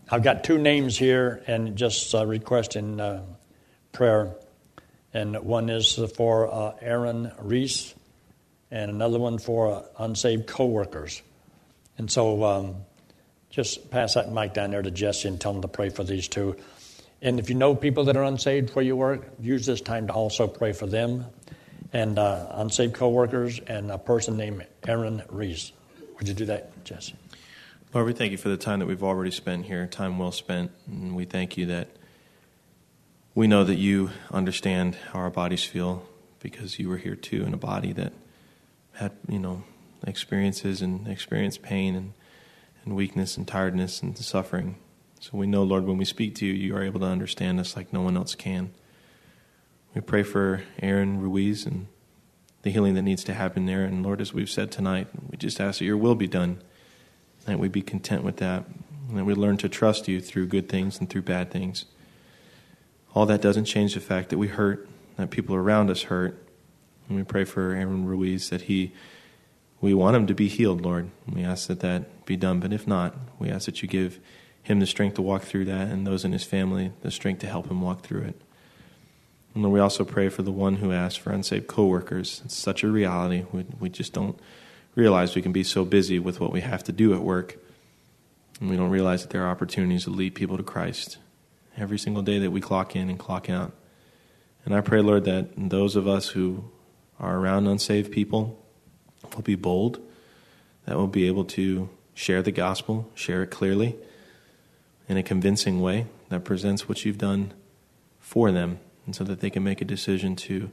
I've 0.09 0.23
got 0.23 0.43
two 0.43 0.57
names 0.57 0.97
here 0.97 1.43
and 1.45 1.75
just 1.75 2.15
uh, 2.15 2.25
requesting 2.25 2.99
uh, 2.99 3.23
prayer. 3.91 4.35
And 5.13 5.39
one 5.39 5.69
is 5.69 5.99
for 6.15 6.51
uh, 6.51 6.73
Aaron 6.81 7.31
Reese, 7.39 7.93
and 8.71 8.91
another 8.91 9.19
one 9.19 9.37
for 9.37 9.71
uh, 9.71 9.83
unsaved 9.99 10.47
coworkers. 10.47 11.21
And 11.97 12.09
so 12.09 12.43
um, 12.43 12.75
just 13.49 13.89
pass 13.89 14.13
that 14.13 14.31
mic 14.31 14.53
down 14.53 14.71
there 14.71 14.81
to 14.81 14.91
Jesse 14.91 15.27
and 15.27 15.39
tell 15.39 15.53
him 15.53 15.61
to 15.61 15.67
pray 15.67 15.89
for 15.89 16.03
these 16.03 16.27
two. 16.27 16.55
And 17.21 17.39
if 17.39 17.49
you 17.49 17.55
know 17.55 17.75
people 17.75 18.05
that 18.05 18.15
are 18.15 18.23
unsaved 18.23 18.75
where 18.75 18.85
you 18.85 18.95
work, 18.95 19.27
use 19.39 19.65
this 19.65 19.81
time 19.81 20.07
to 20.07 20.13
also 20.13 20.47
pray 20.47 20.71
for 20.71 20.85
them 20.85 21.25
and 21.91 22.17
uh, 22.17 22.47
unsaved 22.51 22.93
coworkers 22.93 23.59
and 23.59 23.91
a 23.91 23.97
person 23.97 24.37
named 24.37 24.65
Aaron 24.87 25.23
Reese. 25.29 25.71
Would 26.17 26.27
you 26.27 26.33
do 26.33 26.45
that, 26.45 26.83
Jesse? 26.85 27.15
Lord, 27.93 28.05
we 28.05 28.13
thank 28.13 28.31
you 28.31 28.37
for 28.37 28.49
the 28.49 28.57
time 28.57 28.79
that 28.79 28.85
we've 28.85 29.03
already 29.03 29.31
spent 29.31 29.65
here, 29.65 29.87
time 29.87 30.19
well 30.19 30.31
spent. 30.31 30.71
And 30.87 31.15
we 31.15 31.25
thank 31.25 31.57
you 31.57 31.65
that 31.67 31.89
we 33.33 33.47
know 33.47 33.63
that 33.63 33.75
you 33.75 34.11
understand 34.31 34.95
how 35.11 35.19
our 35.19 35.29
bodies 35.31 35.63
feel 35.63 36.07
because 36.39 36.77
you 36.77 36.87
were 36.87 36.97
here 36.97 37.15
too 37.15 37.43
in 37.43 37.53
a 37.53 37.57
body 37.57 37.91
that 37.93 38.13
had, 38.93 39.11
you 39.27 39.39
know, 39.39 39.63
experiences 40.05 40.81
and 40.81 41.07
experienced 41.07 41.63
pain 41.63 41.95
and, 41.95 42.13
and 42.85 42.95
weakness 42.95 43.37
and 43.37 43.47
tiredness 43.47 44.01
and 44.01 44.17
suffering. 44.17 44.77
So 45.19 45.37
we 45.37 45.47
know, 45.47 45.63
Lord, 45.63 45.85
when 45.85 45.97
we 45.97 46.05
speak 46.05 46.35
to 46.35 46.45
you, 46.45 46.53
you 46.53 46.75
are 46.75 46.83
able 46.83 47.01
to 47.01 47.05
understand 47.05 47.59
us 47.59 47.75
like 47.75 47.91
no 47.91 48.01
one 48.01 48.15
else 48.15 48.35
can. 48.35 48.71
We 49.93 50.01
pray 50.01 50.23
for 50.23 50.63
Aaron 50.81 51.19
Ruiz 51.19 51.65
and 51.65 51.87
the 52.61 52.69
healing 52.69 52.93
that 52.95 53.01
needs 53.01 53.23
to 53.25 53.33
happen 53.33 53.65
there. 53.65 53.83
And 53.83 54.03
Lord, 54.03 54.21
as 54.21 54.33
we've 54.33 54.49
said 54.49 54.71
tonight, 54.71 55.07
we 55.29 55.37
just 55.37 55.59
ask 55.59 55.79
that 55.79 55.85
your 55.85 55.97
will 55.97 56.15
be 56.15 56.27
done, 56.27 56.61
that 57.45 57.59
we 57.59 57.67
be 57.67 57.81
content 57.81 58.23
with 58.23 58.37
that, 58.37 58.65
and 59.07 59.17
that 59.17 59.25
we 59.25 59.33
learn 59.33 59.57
to 59.57 59.69
trust 59.69 60.07
you 60.07 60.21
through 60.21 60.47
good 60.47 60.69
things 60.69 60.99
and 60.99 61.09
through 61.09 61.23
bad 61.23 61.51
things. 61.51 61.85
All 63.13 63.25
that 63.25 63.41
doesn't 63.41 63.65
change 63.65 63.95
the 63.95 63.99
fact 63.99 64.29
that 64.29 64.37
we 64.37 64.47
hurt, 64.47 64.87
that 65.17 65.31
people 65.31 65.55
around 65.55 65.89
us 65.89 66.03
hurt. 66.03 66.45
And 67.07 67.17
we 67.17 67.23
pray 67.23 67.43
for 67.43 67.73
Aaron 67.73 68.05
Ruiz 68.05 68.49
that 68.51 68.63
he, 68.63 68.93
we 69.81 69.93
want 69.93 70.15
him 70.15 70.27
to 70.27 70.33
be 70.33 70.47
healed, 70.47 70.81
Lord. 70.81 71.09
We 71.31 71.43
ask 71.43 71.67
that 71.67 71.79
that 71.79 72.25
be 72.25 72.35
done. 72.35 72.59
But 72.59 72.73
if 72.73 72.85
not, 72.85 73.15
we 73.39 73.49
ask 73.49 73.65
that 73.65 73.81
you 73.81 73.87
give 73.87 74.19
him 74.61 74.79
the 74.79 74.85
strength 74.85 75.15
to 75.15 75.21
walk 75.21 75.43
through 75.43 75.65
that 75.65 75.87
and 75.87 76.05
those 76.05 76.25
in 76.25 76.31
his 76.31 76.43
family 76.43 76.91
the 77.01 77.11
strength 77.11 77.39
to 77.39 77.47
help 77.47 77.69
him 77.69 77.81
walk 77.81 78.01
through 78.01 78.21
it. 78.21 78.41
And 79.55 79.63
then 79.63 79.71
we 79.71 79.79
also 79.79 80.03
pray 80.03 80.29
for 80.29 80.43
the 80.43 80.51
one 80.51 80.75
who 80.75 80.91
asked 80.91 81.19
for 81.19 81.31
unsaved 81.31 81.67
coworkers. 81.67 82.41
It's 82.45 82.55
such 82.55 82.83
a 82.83 82.87
reality. 82.87 83.45
We, 83.51 83.65
we 83.79 83.89
just 83.89 84.13
don't 84.13 84.39
realize 84.95 85.35
we 85.35 85.41
can 85.41 85.51
be 85.51 85.63
so 85.63 85.85
busy 85.85 86.19
with 86.19 86.39
what 86.39 86.51
we 86.51 86.61
have 86.61 86.83
to 86.83 86.91
do 86.91 87.13
at 87.13 87.21
work. 87.21 87.57
And 88.59 88.69
we 88.69 88.77
don't 88.77 88.89
realize 88.89 89.21
that 89.21 89.31
there 89.31 89.43
are 89.43 89.49
opportunities 89.49 90.03
to 90.03 90.11
lead 90.11 90.35
people 90.35 90.57
to 90.57 90.63
Christ 90.63 91.17
every 91.77 91.97
single 91.97 92.21
day 92.21 92.37
that 92.39 92.51
we 92.51 92.61
clock 92.61 92.95
in 92.95 93.09
and 93.09 93.17
clock 93.17 93.49
out. 93.49 93.71
And 94.65 94.75
I 94.75 94.81
pray, 94.81 95.01
Lord, 95.01 95.23
that 95.23 95.49
those 95.55 95.95
of 95.95 96.07
us 96.07 96.29
who 96.29 96.65
are 97.19 97.37
around 97.37 97.67
unsaved 97.67 98.11
people 98.11 98.63
will 99.35 99.41
be 99.41 99.55
bold, 99.55 99.99
that 100.85 100.97
will 100.97 101.07
be 101.07 101.27
able 101.27 101.45
to 101.45 101.89
share 102.13 102.41
the 102.41 102.51
gospel, 102.51 103.09
share 103.15 103.43
it 103.43 103.51
clearly 103.51 103.95
in 105.07 105.17
a 105.17 105.23
convincing 105.23 105.81
way 105.81 106.05
that 106.29 106.43
presents 106.43 106.87
what 106.87 107.05
you've 107.05 107.17
done 107.17 107.53
for 108.19 108.51
them, 108.51 108.79
and 109.05 109.15
so 109.15 109.23
that 109.23 109.39
they 109.39 109.49
can 109.49 109.63
make 109.63 109.81
a 109.81 109.85
decision 109.85 110.35
to 110.35 110.69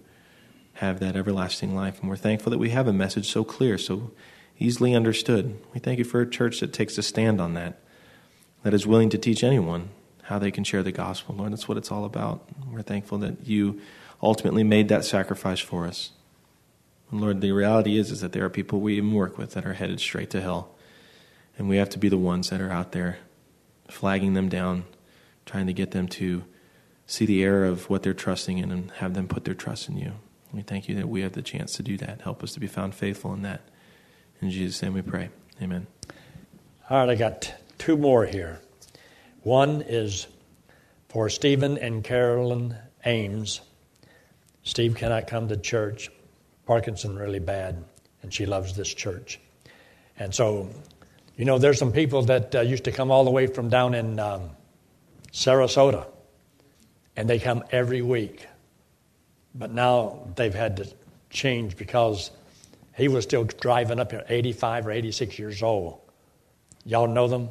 have 0.75 1.01
that 1.01 1.17
everlasting 1.17 1.75
life. 1.75 2.01
And 2.01 2.11
we're 2.11 2.17
thankful 2.17 2.51
that 2.51 2.59
we 2.59 2.71
have 2.71 2.87
a 2.87 2.93
message 2.93 3.31
so 3.31 3.45
clear, 3.45 3.79
so 3.79 4.11
easily 4.59 4.95
understood. 4.95 5.59
We 5.73 5.81
thank 5.81 5.99
you 5.99 6.05
for 6.05 6.21
a 6.21 6.29
church 6.29 6.61
that 6.61 6.73
takes 6.73 6.99
a 6.99 7.03
stand 7.03 7.41
on 7.41 7.55
that, 7.55 7.81
that 8.63 8.75
is 8.75 8.87
willing 8.87 9.09
to 9.11 9.19
teach 9.19 9.43
anyone 9.43 9.89
how 10.25 10.39
they 10.39 10.51
can 10.51 10.65
share 10.65 10.83
the 10.83 10.93
gospel. 10.93 11.35
Lord, 11.37 11.53
that's 11.53 11.69
what 11.69 11.79
it's 11.79 11.91
all 11.91 12.05
about. 12.05 12.47
We're 12.71 12.83
thankful 12.83 13.19
that 13.19 13.47
you 13.47 13.81
ultimately 14.23 14.65
made 14.65 14.89
that 14.89 15.05
sacrifice 15.05 15.61
for 15.61 15.87
us. 15.87 16.11
And 17.11 17.21
Lord, 17.21 17.41
the 17.41 17.53
reality 17.53 17.99
is, 17.99 18.11
is 18.11 18.21
that 18.21 18.33
there 18.33 18.45
are 18.45 18.51
people 18.51 18.81
we 18.81 18.97
even 18.97 19.13
work 19.13 19.39
with 19.39 19.53
that 19.53 19.65
are 19.65 19.75
headed 19.75 20.01
straight 20.01 20.31
to 20.31 20.41
hell. 20.41 20.75
And 21.59 21.69
we 21.69 21.77
have 21.77 21.91
to 21.91 21.99
be 21.99 22.09
the 22.09 22.19
ones 22.19 22.51
that 22.51 22.61
are 22.61 22.71
out 22.71 22.93
there 22.93 23.19
flagging 23.89 24.35
them 24.35 24.49
down, 24.49 24.85
trying 25.45 25.67
to 25.67 25.73
get 25.73 25.93
them 25.93 26.09
to 26.09 26.45
see 27.07 27.25
the 27.25 27.43
error 27.43 27.65
of 27.65 27.89
what 27.89 28.03
they're 28.03 28.15
trusting 28.15 28.59
in 28.59 28.71
and 28.73 28.91
have 28.93 29.15
them 29.15 29.29
put 29.29 29.45
their 29.45 29.55
trust 29.55 29.89
in 29.89 29.97
you. 29.97 30.13
We 30.53 30.63
thank 30.63 30.89
you 30.89 30.95
that 30.97 31.09
we 31.09 31.21
have 31.23 31.33
the 31.33 31.43
chance 31.43 31.75
to 31.75 31.83
do 31.83 31.97
that. 31.99 32.23
Help 32.23 32.43
us 32.43 32.53
to 32.55 32.61
be 32.61 32.67
found 32.67 32.95
faithful 32.95 33.33
in 33.33 33.43
that. 33.43 33.63
In 34.41 34.51
Jesus' 34.51 34.83
name 34.83 34.95
we 34.95 35.03
pray. 35.03 35.31
Amen. 35.63 35.87
All 36.91 36.99
right, 36.99 37.11
I 37.11 37.15
got 37.15 37.55
two 37.79 37.97
more 37.97 38.27
here. 38.27 38.61
One 39.43 39.83
is 39.83 40.27
for 41.09 41.29
Stephen 41.29 41.79
and 41.79 42.03
Carolyn 42.03 42.77
Ames. 43.05 43.61
Steve 44.63 44.97
cannot 44.97 45.27
come 45.27 45.49
to 45.49 45.57
church. 45.57 46.11
Parkinson 46.67 47.17
really 47.17 47.39
bad, 47.39 47.83
and 48.23 48.35
she 48.35 48.45
loves 48.45 48.77
this 48.77 48.93
church. 48.93 49.41
And 50.19 50.35
so 50.35 50.69
you 51.37 51.45
know, 51.45 51.59
there's 51.59 51.79
some 51.79 51.93
people 51.93 52.23
that 52.23 52.55
uh, 52.55 52.61
used 52.63 52.85
to 52.85 52.93
come 52.93 53.11
all 53.11 53.25
the 53.25 53.31
way 53.31 53.47
from 53.47 53.69
down 53.69 53.95
in 53.95 54.19
um, 54.19 54.51
Sarasota, 55.33 56.07
and 57.15 57.29
they 57.29 57.39
come 57.39 57.63
every 57.71 58.01
week. 58.01 58.47
But 59.55 59.71
now 59.71 60.29
they've 60.35 60.55
had 60.55 60.79
to 60.79 60.89
change 61.29 61.77
because 61.77 62.31
he 62.95 63.09
was 63.09 63.25
still 63.25 63.45
driving 63.45 64.01
up 64.01 64.13
here, 64.13 64.25
85 64.29 64.87
or 64.87 64.91
86 64.93 65.39
years 65.39 65.63
old. 65.63 66.01
Y'all 66.87 67.07
know 67.07 67.29
them? 67.29 67.51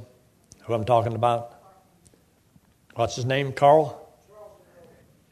Who 0.63 0.73
I'm 0.73 0.85
talking 0.85 1.13
about? 1.13 1.53
What's 2.95 3.15
his 3.15 3.25
name? 3.25 3.53
Carl? 3.53 4.01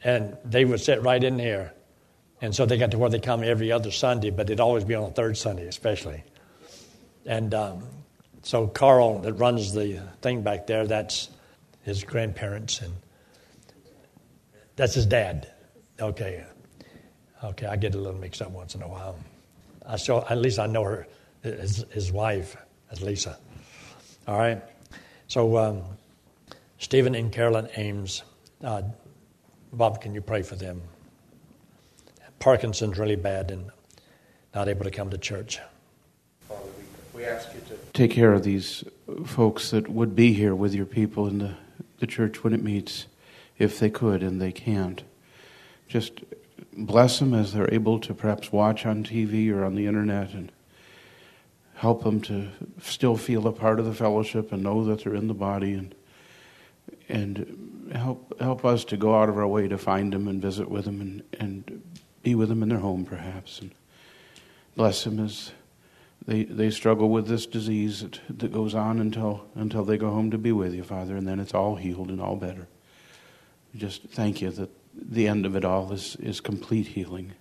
And 0.04 0.36
they 0.44 0.64
would 0.64 0.80
sit 0.80 1.02
right 1.02 1.22
in 1.22 1.40
here. 1.40 1.72
And 2.40 2.54
so 2.54 2.66
they 2.66 2.76
got 2.76 2.90
to 2.90 2.98
where 2.98 3.10
they 3.10 3.20
come 3.20 3.42
every 3.42 3.72
other 3.72 3.90
Sunday, 3.90 4.30
but 4.30 4.50
it'd 4.50 4.60
always 4.60 4.84
be 4.84 4.94
on 4.94 5.04
the 5.04 5.14
third 5.14 5.36
Sunday, 5.36 5.66
especially. 5.66 6.24
And 7.26 7.54
um, 7.54 7.84
so 8.42 8.66
Carl, 8.66 9.20
that 9.20 9.34
runs 9.34 9.72
the 9.72 10.02
thing 10.20 10.42
back 10.42 10.66
there, 10.66 10.86
that's 10.86 11.30
his 11.82 12.04
grandparents, 12.04 12.80
and 12.80 12.92
that's 14.76 14.94
his 14.94 15.06
dad. 15.06 15.50
Okay, 16.00 16.44
okay, 17.42 17.66
I 17.66 17.76
get 17.76 17.94
a 17.94 17.98
little 17.98 18.18
mixed 18.18 18.42
up 18.42 18.50
once 18.50 18.74
in 18.74 18.82
a 18.82 18.88
while. 18.88 19.16
I 19.86 19.96
still, 19.96 20.24
at 20.28 20.38
least 20.38 20.58
I 20.58 20.66
know 20.66 20.84
her, 20.84 21.06
his, 21.42 21.84
his 21.90 22.12
wife, 22.12 22.56
as 22.90 23.00
Lisa. 23.02 23.38
All 24.26 24.38
right, 24.38 24.62
so 25.28 25.56
um, 25.56 25.82
Stephen 26.78 27.14
and 27.14 27.32
Carolyn 27.32 27.68
Ames, 27.76 28.22
uh, 28.62 28.82
Bob, 29.72 30.00
can 30.00 30.14
you 30.14 30.20
pray 30.20 30.42
for 30.42 30.56
them? 30.56 30.82
Parkinson's 32.44 32.98
really 32.98 33.16
bad 33.16 33.50
and 33.50 33.70
not 34.54 34.68
able 34.68 34.84
to 34.84 34.90
come 34.90 35.08
to 35.08 35.16
church. 35.16 35.60
Father, 36.46 36.60
we, 37.14 37.22
we 37.22 37.24
ask 37.24 37.48
you 37.54 37.60
to 37.68 37.76
take 37.94 38.10
care 38.10 38.34
of 38.34 38.44
these 38.44 38.84
folks 39.24 39.70
that 39.70 39.88
would 39.88 40.14
be 40.14 40.34
here 40.34 40.54
with 40.54 40.74
your 40.74 40.84
people 40.84 41.26
in 41.26 41.38
the, 41.38 41.54
the 42.00 42.06
church 42.06 42.44
when 42.44 42.52
it 42.52 42.62
meets, 42.62 43.06
if 43.56 43.78
they 43.78 43.88
could 43.88 44.22
and 44.22 44.42
they 44.42 44.52
can't. 44.52 45.04
Just 45.88 46.20
bless 46.76 47.18
them 47.18 47.32
as 47.32 47.54
they're 47.54 47.72
able 47.72 47.98
to 48.00 48.12
perhaps 48.12 48.52
watch 48.52 48.84
on 48.84 49.04
TV 49.04 49.50
or 49.50 49.64
on 49.64 49.74
the 49.74 49.86
internet 49.86 50.34
and 50.34 50.52
help 51.76 52.04
them 52.04 52.20
to 52.20 52.48
still 52.82 53.16
feel 53.16 53.46
a 53.46 53.52
part 53.52 53.80
of 53.80 53.86
the 53.86 53.94
fellowship 53.94 54.52
and 54.52 54.62
know 54.62 54.84
that 54.84 55.02
they're 55.02 55.14
in 55.14 55.28
the 55.28 55.34
body 55.34 55.72
and 55.72 55.94
and 57.08 57.90
help 57.94 58.38
help 58.38 58.64
us 58.64 58.84
to 58.84 58.96
go 58.98 59.18
out 59.18 59.30
of 59.30 59.38
our 59.38 59.46
way 59.46 59.66
to 59.66 59.78
find 59.78 60.12
them 60.12 60.28
and 60.28 60.42
visit 60.42 60.70
with 60.70 60.84
them 60.84 61.00
and, 61.00 61.22
and 61.40 61.82
be 62.24 62.34
with 62.34 62.48
them 62.48 62.62
in 62.62 62.68
their 62.68 62.78
home 62.78 63.04
perhaps 63.04 63.60
and 63.60 63.70
bless 64.74 65.04
them 65.04 65.20
as 65.20 65.52
they 66.26 66.44
they 66.44 66.70
struggle 66.70 67.10
with 67.10 67.28
this 67.28 67.46
disease 67.46 68.00
that, 68.00 68.18
that 68.28 68.52
goes 68.52 68.74
on 68.74 68.98
until 68.98 69.46
until 69.54 69.84
they 69.84 69.98
go 69.98 70.10
home 70.10 70.30
to 70.30 70.38
be 70.38 70.52
with 70.52 70.74
you, 70.74 70.82
Father, 70.82 71.16
and 71.16 71.28
then 71.28 71.38
it's 71.38 71.54
all 71.54 71.76
healed 71.76 72.08
and 72.08 72.20
all 72.20 72.36
better. 72.36 72.66
Just 73.76 74.02
thank 74.04 74.40
you 74.40 74.50
that 74.50 74.70
the 74.94 75.26
end 75.26 75.46
of 75.46 75.56
it 75.56 75.64
all 75.64 75.92
is, 75.92 76.16
is 76.16 76.40
complete 76.40 76.88
healing. 76.88 77.32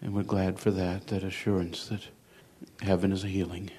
And 0.00 0.14
we're 0.14 0.22
glad 0.22 0.58
for 0.58 0.70
that, 0.72 1.06
that 1.08 1.22
assurance 1.22 1.86
that 1.88 2.08
heaven 2.80 3.12
is 3.12 3.24
a 3.24 3.28
healing. 3.28 3.70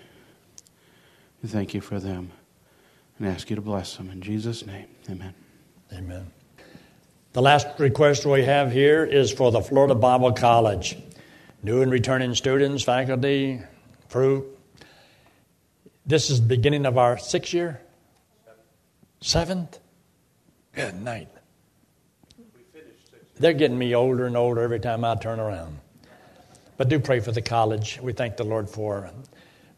Thank 1.45 1.73
you 1.73 1.81
for 1.81 1.99
them 1.99 2.31
and 3.19 3.27
ask 3.27 3.49
you 3.49 3.55
to 3.55 3.61
bless 3.61 3.97
them. 3.97 4.09
In 4.09 4.21
Jesus' 4.21 4.65
name, 4.65 4.87
amen. 5.09 5.33
Amen. 5.91 6.42
The 7.33 7.41
last 7.41 7.67
request 7.79 8.27
we 8.27 8.43
have 8.43 8.71
here 8.71 9.03
is 9.03 9.31
for 9.31 9.51
the 9.51 9.59
Florida 9.59 9.95
Bible 9.95 10.33
College. 10.33 10.95
New 11.63 11.81
and 11.81 11.91
returning 11.91 12.35
students, 12.35 12.83
faculty, 12.83 13.59
crew. 14.11 14.45
This 16.05 16.29
is 16.29 16.41
the 16.41 16.47
beginning 16.47 16.85
of 16.85 16.99
our 16.99 17.17
sixth 17.17 17.51
year? 17.51 17.81
Seventh? 19.19 19.79
Good 20.75 21.01
night. 21.01 21.27
They're 23.37 23.53
getting 23.53 23.79
me 23.79 23.95
older 23.95 24.27
and 24.27 24.37
older 24.37 24.61
every 24.61 24.79
time 24.79 25.03
I 25.03 25.15
turn 25.15 25.39
around. 25.39 25.79
But 26.77 26.89
do 26.89 26.99
pray 26.99 27.19
for 27.19 27.31
the 27.31 27.41
college. 27.41 27.99
We 27.99 28.13
thank 28.13 28.37
the 28.37 28.43
Lord 28.43 28.69
for 28.69 29.09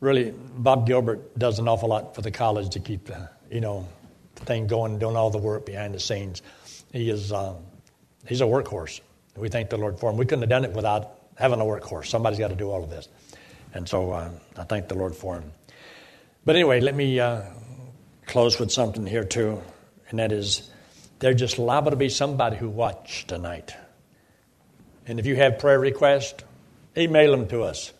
really 0.01 0.33
Bob 0.57 0.85
Gilbert 0.85 1.39
does 1.39 1.59
an 1.59 1.69
awful 1.69 1.87
lot 1.87 2.15
for 2.15 2.21
the 2.21 2.31
college 2.31 2.71
to 2.71 2.79
keep 2.79 3.05
the 3.05 3.29
you 3.49 3.61
know 3.61 3.87
thing 4.35 4.67
going, 4.67 4.99
doing 4.99 5.15
all 5.15 5.29
the 5.29 5.37
work 5.37 5.65
behind 5.65 5.93
the 5.93 5.99
scenes. 5.99 6.41
He 6.95 7.09
is 7.09 7.33
um, 7.33 7.57
he's 8.25 8.39
a 8.39 8.45
workhorse. 8.45 9.01
We 9.35 9.49
thank 9.49 9.69
the 9.69 9.75
Lord 9.75 9.99
for 9.99 10.09
him. 10.09 10.15
We 10.15 10.23
couldn't 10.23 10.43
have 10.43 10.49
done 10.49 10.63
it 10.63 10.71
without 10.71 11.19
having 11.35 11.59
a 11.59 11.63
workhorse. 11.65 12.05
Somebody's 12.05 12.39
got 12.39 12.47
to 12.47 12.55
do 12.55 12.71
all 12.71 12.81
of 12.85 12.89
this, 12.89 13.09
and 13.73 13.87
so 13.87 14.11
uh, 14.11 14.29
I 14.55 14.63
thank 14.63 14.87
the 14.87 14.95
Lord 14.95 15.13
for 15.13 15.35
him. 15.35 15.51
But 16.45 16.55
anyway, 16.55 16.79
let 16.79 16.95
me 16.95 17.19
uh, 17.19 17.41
close 18.27 18.57
with 18.57 18.71
something 18.71 19.05
here 19.05 19.25
too, 19.25 19.61
and 20.09 20.19
that 20.19 20.31
is 20.31 20.69
there's 21.19 21.35
just 21.35 21.59
liable 21.59 21.91
to 21.91 21.97
be 21.97 22.07
somebody 22.07 22.55
who 22.55 22.69
watched 22.69 23.27
tonight. 23.27 23.75
And 25.05 25.19
if 25.19 25.25
you 25.25 25.35
have 25.35 25.59
prayer 25.59 25.79
requests, 25.81 26.45
email 26.95 27.31
them 27.31 27.49
to 27.49 27.63
us. 27.63 27.91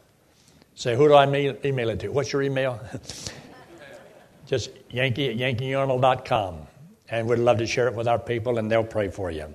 Say, 0.76 0.96
who 0.96 1.10
do 1.10 1.16
I 1.16 1.26
email 1.66 1.90
it 1.90 2.00
to? 2.00 2.08
What's 2.08 2.32
your 2.32 2.44
email? 2.44 2.80
Just 4.46 4.72
yankee 4.90 5.30
at 5.30 5.38
yankeearnold.com. 5.38 6.68
And 7.10 7.28
we'd 7.28 7.40
love 7.40 7.60
to 7.60 7.68
share 7.68 7.88
it 7.88 7.96
with 7.96 8.08
our 8.08 8.20
people, 8.20 8.58
and 8.58 8.72
they'll 8.72 8.84
pray 8.84 9.10
for 9.10 9.30
you. 9.30 9.54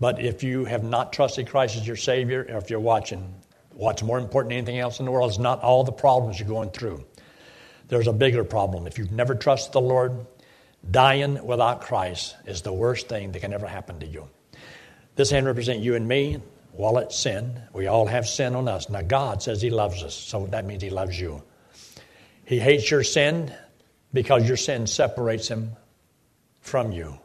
But 0.00 0.20
if 0.20 0.42
you 0.42 0.64
have 0.64 0.82
not 0.82 1.12
trusted 1.12 1.48
Christ 1.48 1.76
as 1.76 1.86
your 1.86 1.96
Savior, 1.96 2.46
or 2.48 2.58
if 2.58 2.70
you're 2.70 2.80
watching, 2.80 3.34
what's 3.72 4.02
more 4.02 4.18
important 4.18 4.50
than 4.50 4.58
anything 4.58 4.78
else 4.78 4.98
in 4.98 5.04
the 5.04 5.12
world 5.12 5.30
is 5.30 5.38
not 5.38 5.62
all 5.62 5.84
the 5.84 5.92
problems 5.92 6.38
you're 6.38 6.48
going 6.48 6.70
through. 6.70 7.04
There's 7.88 8.08
a 8.08 8.12
bigger 8.12 8.44
problem. 8.44 8.86
If 8.86 8.98
you've 8.98 9.12
never 9.12 9.34
trusted 9.34 9.72
the 9.72 9.80
Lord, 9.80 10.26
dying 10.90 11.44
without 11.46 11.82
Christ 11.82 12.34
is 12.46 12.62
the 12.62 12.72
worst 12.72 13.08
thing 13.08 13.32
that 13.32 13.40
can 13.40 13.52
ever 13.52 13.66
happen 13.66 14.00
to 14.00 14.06
you. 14.06 14.28
This 15.16 15.30
hand 15.30 15.46
represents 15.46 15.84
you 15.84 15.94
and 15.94 16.08
me. 16.08 16.40
Well, 16.72 16.98
it's 16.98 17.16
sin. 17.16 17.62
We 17.72 17.86
all 17.86 18.06
have 18.06 18.26
sin 18.26 18.56
on 18.56 18.66
us. 18.66 18.88
Now, 18.88 19.02
God 19.02 19.42
says 19.42 19.62
He 19.62 19.70
loves 19.70 20.02
us, 20.02 20.14
so 20.14 20.46
that 20.46 20.64
means 20.64 20.82
He 20.82 20.90
loves 20.90 21.18
you. 21.18 21.42
He 22.44 22.58
hates 22.58 22.90
your 22.90 23.04
sin 23.04 23.52
because 24.12 24.46
your 24.48 24.56
sin 24.56 24.88
separates 24.88 25.48
Him 25.48 25.76
from 26.64 26.90
you. 26.90 27.18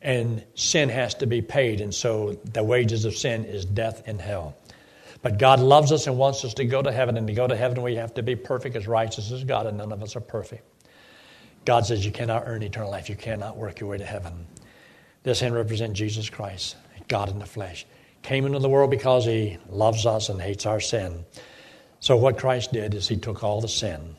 And 0.00 0.42
sin 0.54 0.88
has 0.88 1.14
to 1.16 1.26
be 1.26 1.42
paid, 1.42 1.82
and 1.82 1.94
so 1.94 2.38
the 2.52 2.64
wages 2.64 3.04
of 3.04 3.16
sin 3.16 3.44
is 3.44 3.66
death 3.66 4.02
and 4.06 4.20
hell. 4.20 4.56
But 5.20 5.38
God 5.38 5.60
loves 5.60 5.92
us 5.92 6.06
and 6.06 6.16
wants 6.16 6.44
us 6.44 6.54
to 6.54 6.64
go 6.64 6.80
to 6.80 6.90
heaven, 6.90 7.16
and 7.16 7.26
to 7.26 7.34
go 7.34 7.46
to 7.46 7.56
heaven, 7.56 7.82
we 7.82 7.96
have 7.96 8.14
to 8.14 8.22
be 8.22 8.36
perfect 8.36 8.76
as 8.76 8.88
righteous 8.88 9.30
as 9.30 9.44
God, 9.44 9.66
and 9.66 9.76
none 9.76 9.92
of 9.92 10.02
us 10.02 10.16
are 10.16 10.20
perfect. 10.20 10.64
God 11.66 11.84
says 11.84 12.06
you 12.06 12.12
cannot 12.12 12.44
earn 12.46 12.62
eternal 12.62 12.90
life, 12.90 13.10
you 13.10 13.16
cannot 13.16 13.58
work 13.58 13.80
your 13.80 13.90
way 13.90 13.98
to 13.98 14.06
heaven. 14.06 14.46
This 15.24 15.40
hand 15.40 15.54
represents 15.54 15.98
Jesus 15.98 16.30
Christ, 16.30 16.76
God 17.08 17.28
in 17.28 17.38
the 17.38 17.46
flesh 17.46 17.84
came 18.22 18.44
into 18.44 18.58
the 18.58 18.68
world 18.68 18.90
because 18.90 19.24
he 19.24 19.58
loves 19.68 20.06
us 20.06 20.28
and 20.28 20.40
hates 20.40 20.66
our 20.66 20.80
sin. 20.80 21.24
So, 22.00 22.16
what 22.16 22.38
Christ 22.38 22.72
did 22.72 22.94
is 22.94 23.08
he 23.08 23.16
took 23.16 23.42
all 23.42 23.60
the 23.60 23.68
sin 23.68 24.16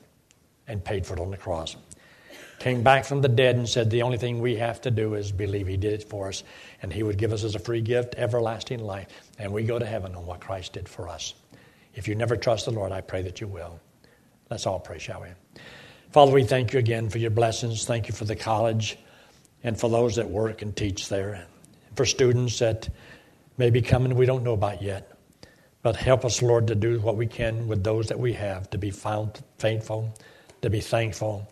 and 0.68 0.84
paid 0.84 1.06
for 1.06 1.14
it 1.14 1.20
on 1.20 1.32
the 1.32 1.38
cross. 1.38 1.76
Came 2.60 2.84
back 2.84 3.06
from 3.06 3.22
the 3.22 3.30
dead 3.30 3.56
and 3.56 3.68
said, 3.68 3.90
The 3.90 4.02
only 4.02 4.18
thing 4.18 4.42
we 4.42 4.58
have 4.58 4.82
to 4.82 4.92
do 4.92 5.14
is 5.14 5.32
believe 5.32 5.66
he 5.66 5.78
did 5.78 5.94
it 5.94 6.10
for 6.10 6.28
us, 6.28 6.44
and 6.82 6.92
he 6.92 7.04
would 7.04 7.18
give 7.18 7.32
us 7.32 7.46
as 7.46 7.56
a 7.56 7.60
free 7.60 7.80
gift 7.80 8.16
everlasting 8.18 8.80
life, 8.84 9.08
and 9.38 9.54
we 9.54 9.64
go 9.64 9.80
to 9.80 9.86
heaven 9.86 10.14
on 10.14 10.26
what 10.26 10.42
Christ 10.42 10.74
did 10.74 10.90
for 10.90 11.08
us. 11.08 11.34
If 11.96 12.08
you 12.10 12.16
never 12.16 12.36
trust 12.36 12.66
the 12.66 12.72
Lord, 12.72 12.92
I 12.92 13.00
pray 13.00 13.22
that 13.22 13.40
you 13.40 13.48
will. 13.48 13.80
Let's 14.50 14.68
all 14.68 14.80
pray, 14.80 15.00
shall 15.00 15.22
we? 15.22 15.30
Father, 16.12 16.34
we 16.34 16.44
thank 16.44 16.74
you 16.74 16.80
again 16.80 17.10
for 17.10 17.18
your 17.18 17.32
blessings. 17.32 17.86
Thank 17.86 18.10
you 18.10 18.14
for 18.14 18.26
the 18.26 18.36
college 18.36 18.98
and 19.64 19.80
for 19.80 19.90
those 19.90 20.18
that 20.18 20.30
work 20.30 20.62
and 20.62 20.76
teach 20.76 21.08
there, 21.08 21.46
for 21.96 22.06
students 22.06 22.60
that 22.60 22.90
may 23.58 23.70
be 23.70 23.82
coming 23.82 24.16
we 24.16 24.26
don't 24.26 24.44
know 24.44 24.54
about 24.54 24.82
yet. 24.82 25.12
But 25.82 25.96
help 25.96 26.26
us, 26.26 26.42
Lord, 26.42 26.68
to 26.68 26.76
do 26.76 27.00
what 27.00 27.16
we 27.16 27.26
can 27.26 27.70
with 27.70 27.86
those 27.86 28.08
that 28.08 28.20
we 28.20 28.34
have, 28.34 28.70
to 28.72 28.78
be 28.78 28.92
found 28.92 29.40
faithful, 29.60 30.14
to 30.62 30.70
be 30.70 30.82
thankful, 30.82 31.50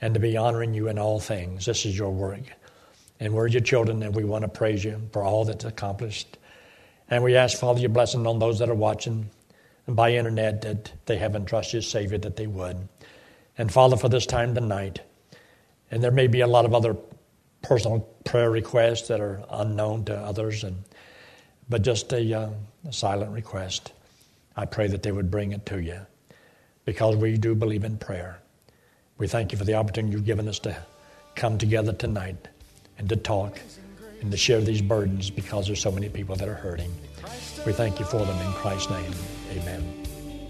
and 0.00 0.14
to 0.14 0.20
be 0.20 0.36
honoring 0.36 0.74
you 0.74 0.88
in 0.88 0.98
all 0.98 1.20
things. 1.20 1.66
This 1.66 1.84
is 1.84 1.96
your 1.96 2.10
work. 2.10 2.40
And 3.18 3.34
we're 3.34 3.48
your 3.48 3.60
children, 3.60 4.02
and 4.02 4.14
we 4.14 4.24
want 4.24 4.42
to 4.42 4.48
praise 4.48 4.82
you 4.82 5.00
for 5.12 5.22
all 5.22 5.44
that's 5.44 5.64
accomplished. 5.64 6.38
And 7.10 7.22
we 7.22 7.36
ask, 7.36 7.58
Father, 7.58 7.80
your 7.80 7.90
blessing 7.90 8.26
on 8.26 8.38
those 8.38 8.58
that 8.60 8.70
are 8.70 8.74
watching 8.74 9.28
and 9.86 9.96
by 9.96 10.14
internet 10.14 10.62
that 10.62 10.92
they 11.06 11.16
haven't 11.16 11.46
trusted 11.46 11.84
Savior, 11.84 12.18
that 12.18 12.36
they 12.36 12.46
would. 12.46 12.88
And 13.58 13.72
Father, 13.72 13.96
for 13.96 14.08
this 14.08 14.24
time 14.24 14.54
tonight, 14.54 15.00
and 15.90 16.02
there 16.02 16.12
may 16.12 16.28
be 16.28 16.40
a 16.40 16.46
lot 16.46 16.64
of 16.64 16.74
other 16.74 16.96
personal 17.62 18.00
prayer 18.24 18.50
requests 18.50 19.08
that 19.08 19.20
are 19.20 19.42
unknown 19.50 20.04
to 20.06 20.16
others, 20.16 20.64
and 20.64 20.76
but 21.68 21.82
just 21.82 22.12
a, 22.12 22.32
uh, 22.32 22.50
a 22.88 22.92
silent 22.92 23.32
request. 23.32 23.92
I 24.56 24.64
pray 24.64 24.86
that 24.88 25.02
they 25.02 25.12
would 25.12 25.30
bring 25.30 25.52
it 25.52 25.66
to 25.66 25.80
you 25.80 26.00
because 26.84 27.16
we 27.16 27.36
do 27.36 27.54
believe 27.54 27.84
in 27.84 27.98
prayer. 27.98 28.40
We 29.20 29.28
thank 29.28 29.52
you 29.52 29.58
for 29.58 29.64
the 29.64 29.74
opportunity 29.74 30.14
you've 30.14 30.24
given 30.24 30.48
us 30.48 30.58
to 30.60 30.74
come 31.34 31.58
together 31.58 31.92
tonight 31.92 32.48
and 32.96 33.06
to 33.10 33.16
talk 33.16 33.60
and 34.22 34.30
to 34.30 34.36
share 34.38 34.62
these 34.62 34.80
burdens 34.80 35.28
because 35.28 35.66
there's 35.66 35.80
so 35.80 35.92
many 35.92 36.08
people 36.08 36.36
that 36.36 36.48
are 36.48 36.54
hurting. 36.54 36.90
We 37.66 37.74
thank 37.74 38.00
you 38.00 38.06
for 38.06 38.24
them 38.24 38.46
in 38.46 38.52
Christ's 38.54 38.88
name. 38.88 39.12
Amen. 39.52 40.46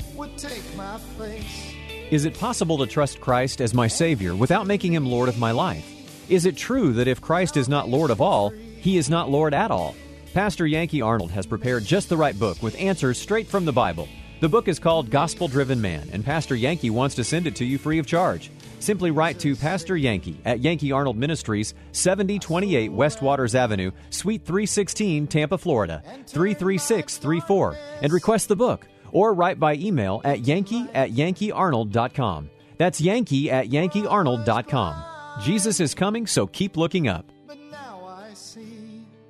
Is 2.12 2.24
it 2.24 2.38
possible 2.38 2.78
to 2.78 2.86
trust 2.86 3.20
Christ 3.20 3.60
as 3.60 3.74
my 3.74 3.88
Savior 3.88 4.36
without 4.36 4.68
making 4.68 4.92
Him 4.92 5.04
Lord 5.04 5.28
of 5.28 5.36
my 5.36 5.50
life? 5.50 5.84
Is 6.28 6.46
it 6.46 6.56
true 6.56 6.92
that 6.92 7.08
if 7.08 7.20
Christ 7.20 7.56
is 7.56 7.68
not 7.68 7.88
Lord 7.88 8.12
of 8.12 8.20
all, 8.20 8.50
He 8.50 8.98
is 8.98 9.10
not 9.10 9.28
Lord 9.28 9.52
at 9.52 9.72
all? 9.72 9.96
Pastor 10.32 10.64
Yankee 10.64 11.02
Arnold 11.02 11.32
has 11.32 11.44
prepared 11.44 11.84
just 11.84 12.08
the 12.08 12.16
right 12.16 12.38
book 12.38 12.62
with 12.62 12.78
answers 12.78 13.20
straight 13.20 13.48
from 13.48 13.64
the 13.64 13.72
Bible. 13.72 14.08
The 14.40 14.48
book 14.48 14.68
is 14.68 14.78
called 14.78 15.10
Gospel 15.10 15.48
Driven 15.48 15.82
Man, 15.82 16.08
and 16.12 16.24
Pastor 16.24 16.54
Yankee 16.54 16.88
wants 16.88 17.16
to 17.16 17.24
send 17.24 17.46
it 17.46 17.56
to 17.56 17.64
you 17.64 17.76
free 17.76 17.98
of 17.98 18.06
charge. 18.06 18.50
Simply 18.80 19.10
write 19.10 19.38
to 19.40 19.54
Pastor 19.54 19.96
Yankee 19.96 20.40
at 20.44 20.60
Yankee 20.60 20.90
Arnold 20.90 21.16
Ministries, 21.16 21.74
7028 21.92 22.90
West 22.90 23.20
Waters 23.22 23.54
Avenue, 23.54 23.92
Suite 24.08 24.44
316, 24.44 25.26
Tampa, 25.26 25.58
Florida, 25.58 26.02
33634, 26.26 27.78
and 28.02 28.12
request 28.12 28.48
the 28.48 28.56
book. 28.56 28.88
Or 29.12 29.34
write 29.34 29.60
by 29.60 29.74
email 29.74 30.22
at 30.24 30.40
yankee 30.46 30.88
at 30.94 31.10
yankeearnold.com. 31.10 32.50
That's 32.78 33.00
yankee 33.00 33.50
at 33.50 33.68
yankeearnold.com. 33.68 35.04
Jesus 35.42 35.80
is 35.80 35.94
coming, 35.94 36.26
so 36.26 36.46
keep 36.46 36.76
looking 36.76 37.06
up. 37.06 37.30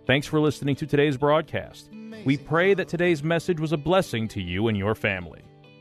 Thanks 0.07 0.27
for 0.27 0.41
listening 0.41 0.77
to 0.77 0.87
today's 0.87 1.17
broadcast. 1.17 1.91
We 2.25 2.37
pray 2.37 2.75
that 2.75 2.89
today's 2.89 3.23
message 3.23 3.59
was 3.59 3.73
a 3.73 3.77
blessing 3.77 4.29
to 4.29 4.41
you 4.41 4.69
and 4.69 4.77
your 4.77 4.95
family. 4.95 5.43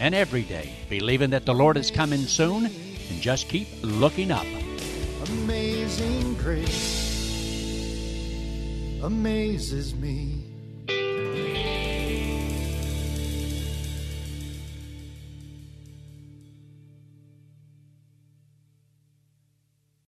and 0.00 0.14
every 0.14 0.42
day, 0.42 0.72
believing 0.88 1.30
that 1.30 1.46
the 1.46 1.54
Lord 1.54 1.76
is 1.76 1.90
coming 1.90 2.20
soon, 2.20 2.66
and 2.66 3.20
just 3.20 3.48
keep 3.48 3.68
looking 3.82 4.30
up. 4.30 4.46
Amazing 5.28 6.34
grace 6.34 7.08
amazes 9.02 9.94
me. 9.94 10.37